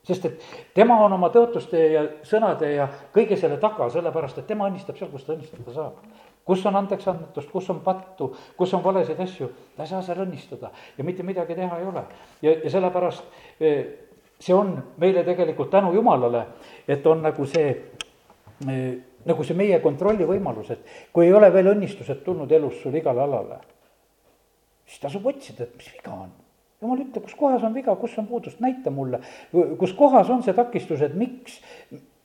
sest 0.08 0.26
et 0.26 0.48
tema 0.74 0.98
on 1.04 1.14
oma 1.18 1.30
tõotuste 1.34 1.82
ja 1.92 2.06
sõnade 2.24 2.72
ja 2.72 2.88
kõige 3.14 3.38
selle 3.40 3.60
taga, 3.62 3.90
sellepärast 3.92 4.40
et 4.40 4.48
tema 4.48 4.70
õnnistab 4.70 4.98
seal, 5.00 5.12
kus 5.12 5.28
ta 5.28 5.36
õnnistada 5.36 5.76
saab 5.76 6.00
kus 6.48 6.66
on 6.66 6.76
andeksandmatust, 6.80 7.50
kus 7.52 7.70
on 7.74 7.82
pattu, 7.84 8.30
kus 8.58 8.74
on 8.74 8.84
valesid 8.84 9.20
asju, 9.20 9.50
ta 9.76 9.84
ei 9.84 9.90
saa 9.90 10.02
seal 10.06 10.24
õnnistada 10.24 10.72
ja 10.98 11.04
mitte 11.04 11.26
midagi 11.28 11.58
teha 11.58 11.80
ei 11.82 11.88
ole. 11.90 12.04
ja, 12.42 12.54
ja 12.64 12.72
sellepärast 12.72 13.60
eh, 13.60 13.82
see 14.40 14.56
on 14.56 14.72
meile 15.02 15.26
tegelikult 15.28 15.70
tänu 15.74 15.92
Jumalale, 15.94 16.46
et 16.88 17.06
on 17.08 17.26
nagu 17.26 17.46
see, 17.52 17.68
eh, 18.64 18.94
nagu 19.28 19.44
see 19.44 19.60
meie 19.60 19.82
kontrolli 19.84 20.28
võimalus, 20.30 20.72
et 20.72 20.88
kui 21.14 21.28
ei 21.28 21.36
ole 21.36 21.52
veel 21.54 21.74
õnnistused 21.74 22.24
tulnud 22.24 22.52
elus 22.52 22.80
sul 22.82 22.96
igale 22.96 23.26
alale, 23.28 23.60
siis 24.88 25.04
tasub 25.04 25.28
otsida, 25.28 25.68
et 25.68 25.76
mis 25.76 25.92
viga 25.98 26.16
on 26.16 26.32
jumal 26.82 27.02
ütleb, 27.02 27.24
kus 27.26 27.36
kohas 27.38 27.64
on 27.66 27.74
viga, 27.76 27.96
kus 27.98 28.18
on 28.22 28.28
puudust, 28.30 28.60
näita 28.62 28.92
mulle, 28.94 29.20
kus 29.80 29.94
kohas 29.98 30.30
on 30.34 30.44
see 30.46 30.54
takistus, 30.58 31.02
et 31.06 31.16
miks, 31.18 31.58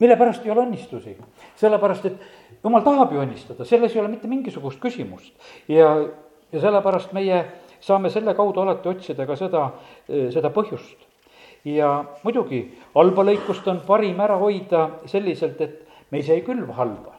mille 0.02 0.16
pärast 0.20 0.44
ei 0.44 0.52
ole 0.52 0.66
õnnistusi. 0.66 1.16
sellepärast, 1.60 2.10
et 2.10 2.64
jumal 2.64 2.84
tahab 2.84 3.14
ju 3.14 3.22
õnnistada, 3.22 3.64
selles 3.68 3.94
ei 3.94 4.02
ole 4.02 4.12
mitte 4.12 4.28
mingisugust 4.28 4.80
küsimust. 4.80 5.32
ja, 5.68 5.94
ja 6.52 6.60
sellepärast 6.60 7.12
meie 7.16 7.44
saame 7.80 8.10
selle 8.10 8.34
kaudu 8.34 8.60
alati 8.60 8.88
otsida 8.88 9.26
ka 9.26 9.36
seda, 9.36 9.70
seda 10.06 10.52
põhjust. 10.52 11.08
ja 11.64 12.04
muidugi, 12.22 12.66
halba 12.94 13.24
lõikust 13.24 13.68
on 13.72 13.80
parim 13.86 14.20
ära 14.20 14.36
hoida 14.36 14.88
selliselt, 15.06 15.60
et 15.60 15.80
me 16.10 16.20
ise 16.20 16.36
ei 16.36 16.44
külva 16.44 16.76
halba. 16.76 17.16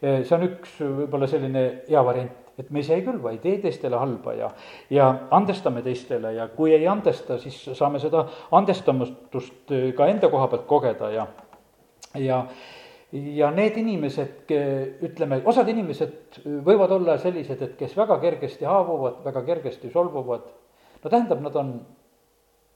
see 0.00 0.34
on 0.36 0.46
üks 0.46 0.78
võib-olla 0.78 1.26
selline 1.26 1.64
hea 1.88 2.04
variant 2.04 2.49
et 2.60 2.70
me 2.70 2.82
ise 2.84 2.96
ei 2.96 3.04
külva, 3.06 3.32
ei 3.32 3.40
tee 3.42 3.58
teistele 3.62 3.98
halba 4.00 4.34
ja, 4.36 4.50
ja 4.92 5.08
andestame 5.36 5.82
teistele 5.86 6.34
ja 6.36 6.48
kui 6.54 6.74
ei 6.76 6.86
andesta, 6.90 7.38
siis 7.42 7.56
saame 7.78 8.00
seda 8.02 8.26
andestamatust 8.56 9.72
ka 9.96 10.10
enda 10.12 10.30
koha 10.32 10.50
pealt 10.52 10.68
kogeda 10.70 11.10
ja, 11.14 11.26
ja 12.20 12.44
ja 13.12 13.50
need 13.50 13.74
inimesed, 13.80 14.52
ütleme, 15.02 15.40
osad 15.50 15.68
inimesed 15.72 16.42
võivad 16.66 16.92
olla 16.94 17.16
sellised, 17.18 17.62
et 17.64 17.72
kes 17.78 17.96
väga 17.98 18.20
kergesti 18.22 18.68
haavuvad, 18.68 19.18
väga 19.24 19.42
kergesti 19.48 19.90
solvuvad, 19.90 20.44
no 21.02 21.10
tähendab, 21.10 21.42
nad 21.42 21.56
on 21.58 21.72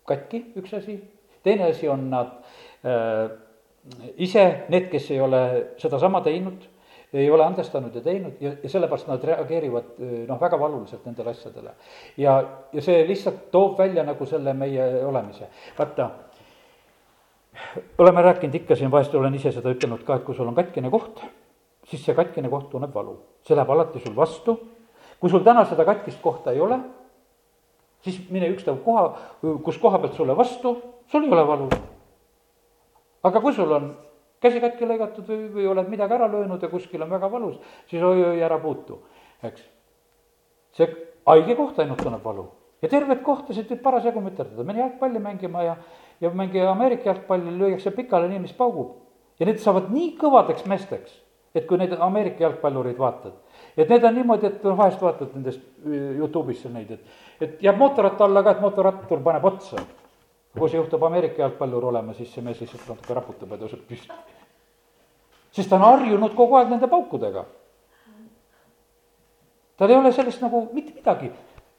katki, 0.08 0.42
üks 0.58 0.74
asi, 0.80 0.98
teine 1.46 1.68
asi 1.70 1.88
on 1.88 2.08
nad 2.10 2.34
äh, 2.82 3.28
ise, 4.16 4.44
need, 4.72 4.88
kes 4.92 5.10
ei 5.14 5.20
ole 5.22 5.42
sedasama 5.78 6.22
teinud, 6.24 6.66
ei 7.14 7.30
ole 7.30 7.44
andestanud 7.44 7.94
ja 7.94 8.00
teinud 8.02 8.40
ja, 8.42 8.52
ja 8.62 8.68
sellepärast 8.70 9.08
nad 9.08 9.24
reageerivad 9.24 9.98
noh, 10.28 10.40
väga 10.40 10.58
valuliselt 10.60 11.04
nendele 11.06 11.30
asjadele. 11.30 11.74
ja, 12.16 12.36
ja 12.72 12.82
see 12.82 13.06
lihtsalt 13.06 13.50
toob 13.54 13.78
välja 13.78 14.02
nagu 14.04 14.26
selle 14.26 14.54
meie 14.58 14.88
olemise, 15.06 15.48
vaata 15.78 16.10
oleme 17.98 18.22
rääkinud 18.22 18.54
ikka 18.54 18.76
siin, 18.76 18.90
vahest 18.90 19.14
olen 19.14 19.34
ise 19.34 19.52
seda 19.52 19.72
ütelnud 19.74 20.04
ka, 20.04 20.18
et 20.18 20.26
kui 20.26 20.34
sul 20.34 20.48
on 20.48 20.56
katkine 20.58 20.90
koht, 20.90 21.22
siis 21.88 22.04
see 22.04 22.16
katkine 22.16 22.50
koht 22.50 22.70
tunneb 22.72 22.94
valu. 22.94 23.16
see 23.46 23.56
läheb 23.56 23.70
alati 23.70 24.00
sul 24.00 24.16
vastu, 24.16 24.56
kui 25.20 25.30
sul 25.30 25.44
täna 25.44 25.64
seda 25.68 25.84
katkist 25.84 26.20
kohta 26.22 26.52
ei 26.52 26.60
ole, 26.60 26.80
siis 28.04 28.20
mine 28.30 28.48
ükstav 28.52 28.80
koha, 28.84 29.06
kus 29.64 29.78
koha 29.78 29.98
pealt 29.98 30.16
sulle 30.18 30.36
vastu, 30.36 30.76
sul 31.12 31.24
ei 31.24 31.30
ole 31.30 31.46
valu. 31.46 31.68
aga 33.22 33.40
kui 33.40 33.52
sul 33.52 33.72
on 33.72 33.92
käsi 34.44 34.60
katki 34.62 34.88
lõigatud 34.90 35.28
või, 35.28 35.48
või 35.56 35.70
oled 35.72 35.88
midagi 35.90 36.18
ära 36.18 36.28
löönud 36.30 36.62
ja 36.62 36.70
kuskil 36.72 37.02
on 37.02 37.10
väga 37.16 37.30
valus, 37.32 37.56
siis 37.90 38.04
oi-oi, 38.04 38.36
ära 38.44 38.60
puutu, 38.62 39.00
eks. 39.42 39.64
see 40.76 40.92
haige 41.26 41.56
koht 41.56 41.80
ainult 41.80 42.04
tunneb 42.04 42.24
valu 42.24 42.46
ja 42.84 42.92
tervet 42.92 43.22
kohtasid 43.24 43.70
võib 43.72 43.82
parasjagu 43.82 44.20
müterdada, 44.20 44.66
mine 44.66 44.84
jalgpalli 44.84 45.22
mängima 45.22 45.62
ja 45.64 45.76
ja 46.20 46.30
mingi 46.30 46.60
Ameerika 46.60 47.10
jalgpalli 47.10 47.52
lüüakse 47.58 47.90
pikali 47.90 48.28
nii, 48.28 48.44
mis 48.46 48.52
paugub. 48.52 49.00
ja 49.40 49.46
need 49.46 49.58
saavad 49.58 49.88
nii 49.90 50.12
kõvadeks 50.20 50.66
meesteks, 50.70 51.16
et 51.54 51.66
kui 51.66 51.78
neid 51.78 51.94
Ameerika 51.98 52.44
jalgpallureid 52.44 52.98
vaatad, 52.98 53.34
et 53.76 53.90
need 53.90 54.04
on 54.06 54.14
niimoodi, 54.14 54.46
et 54.46 54.62
noh, 54.62 54.76
vahest 54.78 55.02
vaatad 55.02 55.32
nendest 55.34 55.60
äh, 55.82 56.14
Youtube'is 56.20 56.60
seal 56.62 56.74
neid, 56.74 56.92
et, 56.94 57.16
et 57.42 57.64
jääb 57.66 57.80
mootorratta 57.80 58.28
alla 58.28 58.44
ka, 58.46 58.54
et 58.54 58.62
mootorrattur 58.62 59.24
paneb 59.26 59.48
otsa. 59.50 59.82
Kui 60.58 60.70
see 60.70 60.78
juhtub 60.78 61.02
Ameerika 61.02 61.42
jalgpallur 61.42 61.88
olema, 61.90 62.14
siis 62.14 62.30
see 62.34 62.44
mees 62.44 62.60
lihtsalt 62.62 62.86
natuke 62.88 63.16
raputab 63.16 63.54
ja 63.54 63.60
tõuseb 63.64 63.82
püsti. 63.88 64.14
sest 65.54 65.70
ta 65.70 65.76
on 65.76 65.86
harjunud 65.86 66.34
kogu 66.34 66.56
aeg 66.58 66.70
nende 66.70 66.88
paukudega. 66.90 67.44
tal 69.76 69.90
ei 69.90 69.96
ole 69.96 70.12
sellest 70.12 70.42
nagu 70.42 70.68
mitte 70.72 70.94
midagi, 70.94 71.30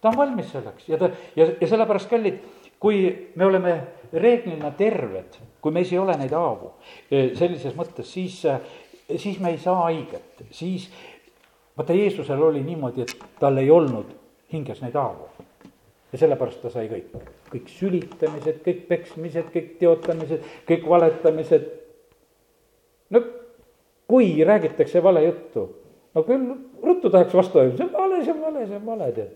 ta 0.02 0.10
on 0.10 0.18
valmis 0.18 0.52
selleks 0.52 0.90
ja 0.90 0.98
ta, 0.98 1.10
ja, 1.36 1.48
ja 1.62 1.68
sellepärast, 1.68 2.10
kallid, 2.10 2.42
kui 2.80 3.32
me 3.36 3.46
oleme 3.46 3.76
reeglina 4.14 4.72
terved, 4.72 5.40
kui 5.62 5.72
meis 5.72 5.92
ei 5.94 6.00
ole 6.00 6.18
neid 6.20 6.36
haavu 6.36 6.74
eh, 7.10 7.32
sellises 7.36 7.76
mõttes, 7.80 8.12
siis, 8.12 8.42
eh, 8.46 8.60
siis 9.16 9.40
me 9.40 9.56
ei 9.56 9.58
saa 9.58 9.86
haiget, 9.86 10.44
siis 10.52 10.90
vaata, 11.78 11.96
Jeesusel 11.96 12.44
oli 12.44 12.64
niimoodi, 12.64 13.08
et 13.08 13.40
tal 13.40 13.58
ei 13.58 13.72
olnud 13.72 14.12
hinges 14.52 14.84
neid 14.84 15.00
haavu. 15.00 15.32
ja 16.12 16.20
sellepärast 16.20 16.62
ta 16.62 16.70
sai 16.70 16.92
kõik, 16.92 17.16
kõik 17.56 17.72
sülitamised, 17.72 18.60
kõik 18.66 18.84
peksmised, 18.90 19.50
kõik 19.54 19.74
teotamised, 19.80 20.44
kõik 20.68 20.86
valetamised. 20.90 21.72
no 23.10 23.22
kui 24.08 24.44
räägitakse 24.46 25.02
vale 25.04 25.24
juttu, 25.26 25.66
no 26.14 26.24
küll 26.28 26.52
ruttu 26.84 27.10
tahaks 27.10 27.34
vastu 27.34 27.62
öelda, 27.62 27.78
see 27.78 27.88
on 27.88 27.94
vale, 27.96 28.22
see 28.24 28.36
on 28.36 28.42
vale, 28.42 28.68
see 28.68 28.80
on 28.80 28.86
vale, 28.86 29.12
tead. 29.16 29.34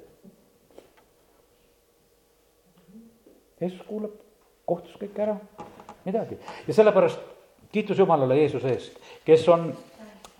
Jeesus 3.59 3.81
kuulab 3.87 4.13
kohtus 4.69 4.95
kõik 5.01 5.17
ära, 5.19 5.35
midagi. 6.05 6.37
ja 6.67 6.73
sellepärast 6.73 7.19
kiitus 7.73 7.99
Jumalale 7.99 8.37
Jeesuse 8.39 8.71
eest, 8.73 8.99
kes 9.25 9.47
on 9.51 9.71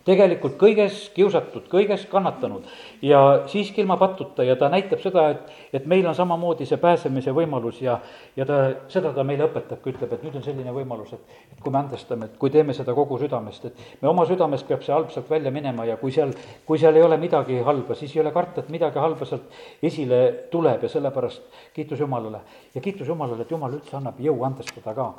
tegelikult 0.04 0.56
kõiges 0.60 1.08
kiusatud, 1.14 1.66
kõiges 1.70 2.06
kannatanud 2.10 2.64
ja 3.04 3.20
siiski 3.50 3.82
ilma 3.82 3.98
pattuta 4.00 4.44
ja 4.46 4.56
ta 4.56 4.70
näitab 4.72 5.02
seda, 5.02 5.26
et, 5.34 5.50
et 5.76 5.86
meil 5.90 6.06
on 6.08 6.16
samamoodi 6.16 6.66
see 6.68 6.80
pääsemise 6.80 7.34
võimalus 7.36 7.82
ja, 7.84 7.98
ja 8.36 8.46
ta, 8.48 8.60
seda 8.92 9.12
ta 9.16 9.24
meile 9.26 9.44
õpetabki, 9.48 9.92
ütleb, 9.94 10.14
et 10.16 10.24
nüüd 10.24 10.38
on 10.40 10.44
selline 10.44 10.72
võimalus, 10.74 11.12
et, 11.16 11.34
et 11.52 11.60
kui 11.60 11.74
me 11.74 11.82
andestame, 11.82 12.30
et 12.30 12.38
kui 12.40 12.52
teeme 12.54 12.74
seda 12.76 12.94
kogu 12.96 13.18
südamest, 13.20 13.68
et 13.68 14.00
me 14.00 14.08
oma 14.12 14.24
südamest 14.28 14.68
peab 14.68 14.86
see 14.86 14.94
halb 14.94 15.12
sealt 15.12 15.28
välja 15.30 15.52
minema 15.54 15.84
ja 15.88 15.98
kui 16.00 16.14
seal, 16.14 16.32
kui 16.66 16.80
seal 16.80 16.96
ei 16.96 17.04
ole 17.04 17.20
midagi 17.20 17.60
halba, 17.66 17.98
siis 17.98 18.16
ei 18.16 18.24
ole 18.24 18.32
karta, 18.36 18.64
et 18.64 18.72
midagi 18.72 19.02
halba 19.02 19.28
sealt 19.28 19.60
esile 19.90 20.22
tuleb 20.52 20.88
ja 20.88 20.92
sellepärast 20.92 21.60
kiitus 21.76 22.00
Jumalale. 22.00 22.40
ja 22.74 22.80
kiitus 22.80 23.08
Jumalale, 23.08 23.44
et 23.44 23.52
Jumal 23.52 23.76
üldse 23.76 23.96
annab 24.00 24.20
jõu 24.20 24.44
andestada 24.48 24.96
ka. 24.96 25.12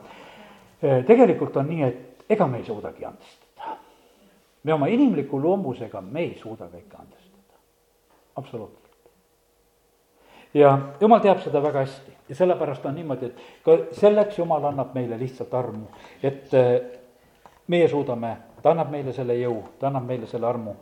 tegelikult 0.82 1.62
on 1.62 1.70
nii, 1.70 1.86
et 1.86 2.34
ega 2.34 2.48
me 2.50 2.58
ei 2.58 2.66
suudagi 2.66 3.06
andestada 3.06 3.41
me 4.64 4.74
oma 4.74 4.88
inimliku 4.88 5.42
loomusega, 5.42 6.02
me 6.02 6.22
ei 6.28 6.38
suuda 6.42 6.68
kõike 6.70 7.00
andestada, 7.00 7.60
absoluutselt. 8.36 8.80
ja 10.54 10.78
jumal 11.02 11.20
teab 11.20 11.40
seda 11.44 11.64
väga 11.64 11.86
hästi 11.86 12.18
ja 12.30 12.36
sellepärast 12.36 12.86
on 12.86 12.96
niimoodi, 12.96 13.26
et 13.26 13.64
ka 13.66 13.78
selleks 13.92 14.38
jumal 14.40 14.64
annab 14.70 14.94
meile 14.96 15.20
lihtsalt 15.20 15.54
armu, 15.54 15.88
et 16.24 16.54
eh, 16.54 16.82
meie 17.68 17.88
suudame, 17.88 18.38
ta 18.62 18.72
annab 18.72 18.92
meile 18.94 19.14
selle 19.14 19.36
jõu, 19.40 19.58
ta 19.80 19.90
annab 19.90 20.06
meile 20.08 20.28
selle 20.28 20.48
armu. 20.48 20.76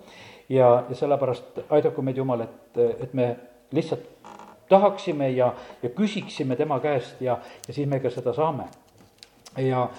ja, 0.50 0.68
ja 0.90 0.96
sellepärast 0.96 1.60
aidaku 1.70 2.02
meid 2.02 2.18
Jumal, 2.18 2.42
et, 2.42 2.78
et 3.00 3.14
me 3.14 3.36
lihtsalt 3.72 4.06
tahaksime 4.70 5.30
ja, 5.30 5.54
ja 5.84 5.90
küsiksime 5.90 6.56
tema 6.56 6.80
käest 6.80 7.22
ja, 7.22 7.38
ja 7.68 7.74
siis 7.74 7.88
me 7.90 8.00
ka 8.00 8.10
seda 8.10 8.34
saame. 8.34 8.66
ja, 9.58 9.90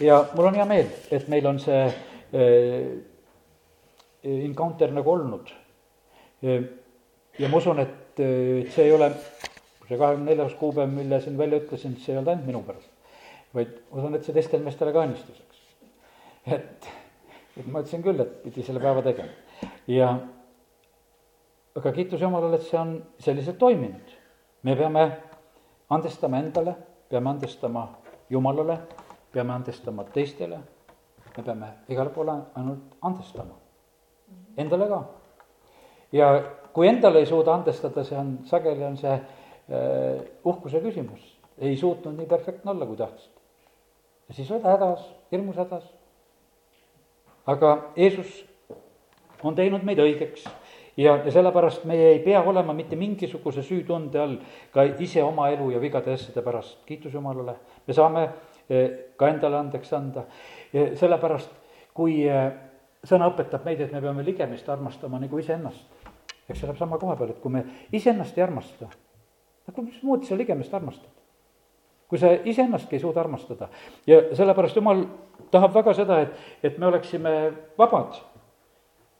ja 0.00 0.24
mul 0.34 0.50
on 0.50 0.54
hea 0.54 0.64
meel, 0.64 0.90
et 1.10 1.28
meil 1.28 1.46
on 1.46 1.58
see 1.62 1.82
äh, 1.86 2.90
encounter 4.26 4.92
nagu 4.92 5.10
olnud. 5.10 5.50
ja 6.42 7.48
ma 7.48 7.56
usun, 7.56 7.80
et, 7.80 8.20
et 8.20 8.70
see 8.74 8.86
ei 8.86 8.92
ole, 8.92 9.10
see 9.86 9.98
kahekümne 9.98 10.30
neljas 10.30 10.54
kuupäev, 10.60 10.92
mille 10.92 11.20
siin 11.20 11.38
välja 11.38 11.60
ütlesin, 11.62 11.96
see 12.00 12.14
ei 12.14 12.20
olnud 12.20 12.32
ainult 12.32 12.46
minu 12.46 12.62
pärast. 12.66 12.92
vaid 13.54 13.74
ma 13.90 14.00
usun, 14.02 14.16
et 14.18 14.26
see 14.26 14.36
teistele 14.36 14.66
meestele 14.66 14.94
ka 14.94 15.04
õnnistuseks. 15.06 15.60
et, 16.58 16.88
et 17.56 17.66
ma 17.66 17.82
ütlesin 17.82 18.04
küll, 18.04 18.20
et 18.22 18.40
pidi 18.44 18.64
selle 18.66 18.82
päeva 18.82 19.04
tegema 19.06 19.70
ja 19.90 20.10
aga 21.76 21.92
kiitus 21.92 22.20
Jumalale, 22.20 22.58
et 22.58 22.66
see 22.66 22.78
on 22.80 22.96
selliselt 23.22 23.58
toiminud. 23.58 24.16
me 24.62 24.76
peame 24.76 25.04
andestama 25.90 26.40
endale, 26.42 26.74
peame 27.08 27.30
andestama 27.30 27.88
Jumalale, 28.30 28.80
peame 29.32 29.54
andestama 29.54 30.04
teistele, 30.16 30.58
me 31.36 31.44
peame 31.44 31.70
igale 31.88 32.10
poole 32.10 32.40
ainult 32.54 32.98
andestama 33.02 33.65
endale 34.56 34.88
ka. 34.88 35.02
ja 36.12 36.30
kui 36.72 36.88
endale 36.88 37.22
ei 37.22 37.26
suuda 37.26 37.54
andestada, 37.54 38.04
see 38.04 38.18
on, 38.18 38.38
sageli 38.44 38.84
on 38.84 38.96
see 39.00 39.12
äh, 39.12 40.20
uhkuse 40.44 40.80
küsimus. 40.84 41.22
ei 41.58 41.76
suutnud 41.76 42.16
nii 42.18 42.26
perfektne 42.26 42.70
olla, 42.70 42.86
kui 42.86 42.96
tahtsid. 42.96 43.32
ja 44.28 44.34
siis 44.34 44.50
oled 44.50 44.68
hädas, 44.68 45.08
hirmus 45.32 45.56
hädas. 45.56 45.88
aga 47.46 47.92
Jeesus 47.96 48.44
on 49.42 49.54
teinud 49.54 49.84
meid 49.84 50.00
õigeks 50.02 50.46
ja, 50.96 51.16
ja 51.24 51.32
sellepärast 51.32 51.84
meie 51.84 52.10
ei 52.14 52.20
pea 52.24 52.42
olema 52.42 52.74
mitte 52.76 52.96
mingisuguse 52.96 53.62
süütunde 53.62 54.20
all 54.20 54.36
ka 54.72 54.86
ise 54.98 55.22
oma 55.24 55.50
elu 55.52 55.70
ja 55.74 55.80
vigade 55.80 56.12
asjade 56.12 56.42
pärast, 56.44 56.78
kiitus 56.86 57.14
Jumalale. 57.14 57.56
me 57.86 57.94
saame 57.94 58.28
eh, 58.68 58.90
ka 59.16 59.28
endale 59.28 59.58
andeks 59.60 59.92
anda, 59.92 60.26
sellepärast 60.72 61.50
kui 61.94 62.24
eh, 62.28 62.50
sõna 63.06 63.28
õpetab 63.30 63.64
meid, 63.66 63.80
et 63.80 63.92
me 63.92 64.00
peame 64.02 64.24
ligemist 64.26 64.68
armastama 64.68 65.20
nagu 65.22 65.38
iseennast. 65.38 65.86
eks 66.48 66.60
see 66.60 66.66
läheb 66.66 66.78
sama 66.78 66.98
koha 66.98 67.16
peal, 67.16 67.30
et 67.34 67.40
kui 67.42 67.50
me 67.50 67.64
iseennast 67.92 68.38
ei 68.38 68.44
armasta, 68.44 68.88
no 69.66 69.82
mismoodi 69.82 70.26
sa 70.26 70.38
ligemist 70.38 70.74
armastad? 70.74 71.14
kui 72.08 72.18
sa 72.22 72.30
iseennastki 72.44 72.96
ei 72.96 73.02
suuda 73.02 73.20
armastada 73.20 73.66
ja 74.06 74.20
sellepärast 74.38 74.76
jumal 74.78 75.00
tahab 75.50 75.74
väga 75.74 75.94
seda, 75.98 76.20
et, 76.22 76.36
et 76.62 76.78
me 76.78 76.86
oleksime 76.86 77.32
vabad 77.78 78.20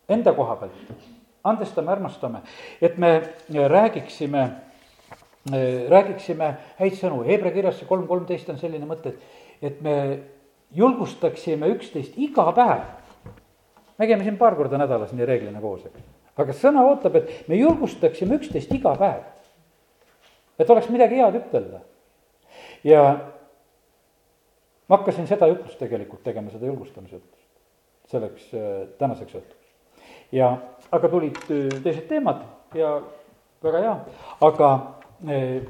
enda 0.08 0.32
koha 0.36 0.54
pealt, 0.60 0.92
andestame, 1.44 1.90
armastame, 1.92 2.44
et 2.80 2.98
me 2.98 3.10
räägiksime, 3.50 4.44
räägiksime 5.90 6.52
häid 6.78 6.94
sõnu, 7.00 7.24
Hebra 7.26 7.50
kirjas 7.54 7.80
see 7.80 7.90
kolm 7.90 8.06
kolmteist 8.06 8.50
on 8.54 8.60
selline 8.62 8.86
mõte, 8.86 9.14
et, 9.16 9.42
et 9.62 9.82
me 9.82 9.96
julgustaksime 10.78 11.68
üksteist 11.74 12.14
iga 12.22 12.46
päev 12.54 12.95
me 13.98 14.06
käime 14.06 14.24
siin 14.24 14.38
paar 14.38 14.56
korda 14.56 14.78
nädalas 14.78 15.12
nii 15.16 15.26
reeglina 15.26 15.60
koos, 15.60 15.86
eks. 15.88 16.04
aga 16.36 16.56
sõna 16.56 16.84
ootab, 16.88 17.16
et 17.20 17.48
me 17.48 17.58
julgustaksime 17.60 18.38
üksteist 18.40 18.72
iga 18.74 18.94
päev. 18.98 19.24
et 20.58 20.70
oleks 20.70 20.88
midagi 20.92 21.20
head 21.20 21.40
ütelda. 21.40 21.80
ja 22.84 23.02
ma 24.88 24.98
hakkasin 24.98 25.26
seda 25.26 25.48
jutlust 25.50 25.78
tegelikult 25.78 26.22
tegema, 26.24 26.50
seda 26.50 26.66
julgustamise 26.66 27.18
jutlust, 27.18 27.48
selleks 28.12 28.50
äh, 28.54 28.82
tänaseks 28.98 29.38
õhtuks. 29.40 29.72
ja, 30.32 30.52
aga 30.90 31.08
tulid 31.08 31.40
äh, 31.50 31.82
teised 31.82 32.08
teemad 32.08 32.44
ja 32.74 33.00
väga 33.62 33.82
hea, 33.82 33.96
aga 34.44 34.70
eh, 35.32 35.62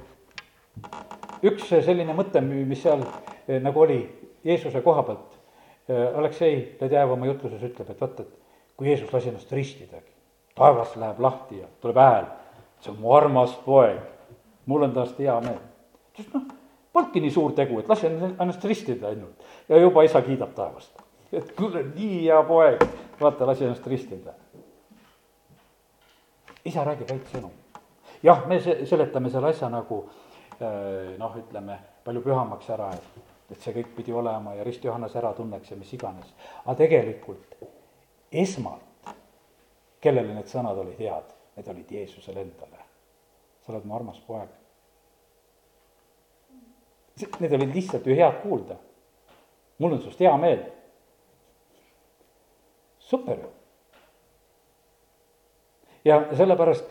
üks 1.47 1.69
selline 1.71 2.15
mõte, 2.17 2.43
mis 2.43 2.83
seal 2.83 3.05
nagu 3.63 3.83
oli 3.85 4.01
Jeesuse 4.47 4.83
koha 4.83 5.05
pealt, 5.07 5.36
Aleksei 5.89 6.77
Ledev 6.81 7.13
oma 7.15 7.27
jutluses 7.27 7.63
ütleb, 7.63 7.91
et 7.91 8.01
vaata, 8.01 8.25
et 8.27 8.77
kui 8.77 8.89
Jeesus 8.91 9.13
lasi 9.13 9.31
ennast 9.31 9.53
ristidagi, 9.53 10.13
taevas 10.59 10.97
läheb 10.99 11.21
lahti 11.23 11.61
ja 11.61 11.69
tuleb 11.81 12.01
hääl, 12.01 12.29
see 12.81 12.93
on 12.93 13.01
mu 13.01 13.13
armas 13.15 13.55
poeg, 13.65 14.01
mul 14.67 14.87
on 14.89 14.95
tast 14.97 15.19
hea 15.23 15.37
meel. 15.45 15.61
sest 16.17 16.35
noh, 16.35 16.47
polnudki 16.93 17.21
nii 17.21 17.31
suur 17.31 17.53
tegu, 17.53 17.79
et 17.81 17.89
lase 17.89 18.09
ennast 18.09 18.65
ristida 18.65 19.11
ainult 19.13 19.45
ja 19.69 19.79
juba 19.81 20.03
isa 20.07 20.23
kiidab 20.25 20.55
taevast. 20.57 21.03
et 21.39 21.53
kuule, 21.59 21.85
nii 21.95 22.25
hea 22.25 22.43
poeg, 22.49 22.83
vaata, 23.21 23.47
lasi 23.47 23.67
ennast 23.69 23.87
ristida. 23.87 24.35
isa 26.65 26.85
räägib 26.85 27.11
häid 27.11 27.29
sõnu. 27.31 27.51
jah, 28.23 28.47
me 28.49 28.61
seletame 28.61 29.31
selle 29.31 29.53
asja 29.53 29.69
nagu 29.71 30.03
äh, 30.61 31.15
noh, 31.19 31.37
ütleme 31.39 31.79
palju 32.05 32.23
pühamaks 32.25 32.71
ära, 32.71 32.91
et, 32.95 33.26
et 33.51 33.63
see 33.63 33.75
kõik 33.77 33.93
pidi 33.97 34.15
olema 34.15 34.57
ja 34.57 34.65
Rist 34.67 34.85
Johannes 34.85 35.15
ära 35.17 35.33
tunneks 35.37 35.71
ja 35.71 35.79
mis 35.79 35.93
iganes. 35.95 36.33
aga 36.65 36.75
tegelikult 36.83 37.57
esmalt, 38.33 39.13
kellele 40.03 40.35
need 40.35 40.51
sõnad 40.51 40.79
olid 40.83 40.99
head, 40.99 41.35
need 41.57 41.69
olid 41.73 41.93
Jeesusele 41.93 42.43
endale. 42.43 42.85
sa 43.63 43.73
oled 43.73 43.85
mu 43.85 43.95
armas 43.97 44.19
poeg. 44.27 44.49
Need 47.41 47.53
olid 47.53 47.75
lihtsalt 47.75 48.07
ju 48.07 48.15
head 48.15 48.43
kuulda. 48.43 48.77
mul 49.79 49.93
on 49.93 50.01
sinust 50.01 50.21
hea 50.21 50.37
meel. 50.37 50.65
super 52.99 53.39
ju. 53.39 53.51
ja 56.05 56.35
sellepärast, 56.35 56.85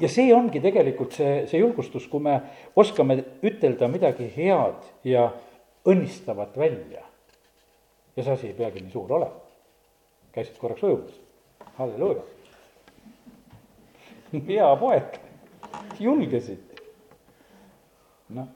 ja 0.00 0.08
see 0.08 0.34
ongi 0.34 0.60
tegelikult 0.60 1.12
see, 1.12 1.46
see 1.46 1.58
julgustus, 1.58 2.06
kui 2.06 2.20
me 2.20 2.40
oskame 2.76 3.24
ütelda 3.42 3.88
midagi 3.88 4.30
head 4.36 4.82
ja 5.04 5.30
õnnistavat 5.88 6.56
välja. 6.58 7.02
ja 8.16 8.22
see 8.22 8.32
asi 8.32 8.46
ei 8.50 8.56
peagi 8.58 8.80
nii 8.82 8.92
suur 8.92 9.12
olema 9.12 9.48
käisid 10.38 10.58
korraks 10.58 10.82
ujumas, 10.82 11.20
halleluuja. 11.74 12.22
hea 14.48 14.68
poeg, 14.76 15.16
julgesid. 16.00 16.80
noh, 18.28 18.46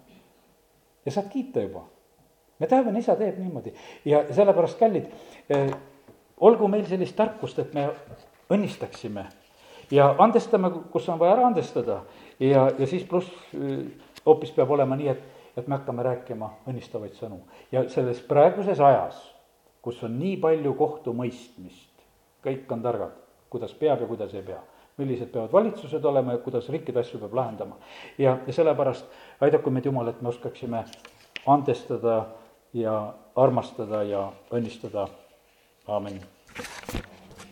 ja 1.06 1.12
saad 1.12 1.30
kiita 1.32 1.64
juba. 1.64 1.86
me 2.58 2.68
taevane 2.70 3.00
isa 3.02 3.16
teeb 3.16 3.38
niimoodi 3.40 3.72
ja 4.04 4.22
sellepärast, 4.30 4.78
kallid 4.78 5.08
eh,, 5.50 5.72
olgu 6.40 6.68
meil 6.68 6.84
sellist 6.86 7.16
tarkust, 7.16 7.58
et 7.58 7.72
me 7.74 7.88
õnnistaksime 8.52 9.24
ja 9.90 10.12
andestame, 10.18 10.70
kus 10.92 11.08
on 11.08 11.18
vaja 11.18 11.38
ära 11.38 11.46
andestada 11.48 12.02
ja, 12.38 12.68
ja 12.78 12.86
siis 12.86 13.08
pluss 13.08 13.32
eh, 13.56 13.88
hoopis 14.26 14.52
peab 14.54 14.70
olema 14.70 14.98
nii, 15.00 15.08
et, 15.16 15.41
et 15.56 15.68
me 15.68 15.76
hakkame 15.76 16.02
rääkima 16.02 16.50
õnnistavaid 16.68 17.14
sõnu 17.18 17.42
ja 17.72 17.86
selles 17.88 18.20
praeguses 18.26 18.80
ajas 18.80 19.32
kus 19.82 20.02
on 20.06 20.14
nii 20.18 20.36
palju 20.40 20.74
kohtumõistmist, 20.78 22.04
kõik 22.44 22.70
on 22.72 22.84
targad, 22.84 23.16
kuidas 23.50 23.74
peab 23.78 24.04
ja 24.04 24.08
kuidas 24.10 24.34
ei 24.34 24.46
pea. 24.46 24.60
millised 24.96 25.30
peavad 25.32 25.52
valitsused 25.52 26.04
olema 26.04 26.34
ja 26.34 26.38
kuidas 26.38 26.68
riikide 26.68 27.00
asju 27.00 27.18
peab 27.18 27.34
lahendama. 27.34 27.76
ja, 28.18 28.38
ja 28.46 28.52
sellepärast 28.52 29.06
aidaku 29.40 29.70
meid 29.70 29.84
Jumal, 29.84 30.08
et 30.08 30.22
me 30.22 30.28
oskaksime 30.28 30.84
andestada 31.46 32.26
ja 32.72 33.14
armastada 33.36 34.02
ja 34.02 34.32
õnnistada, 34.52 35.08
aamen 35.88 36.20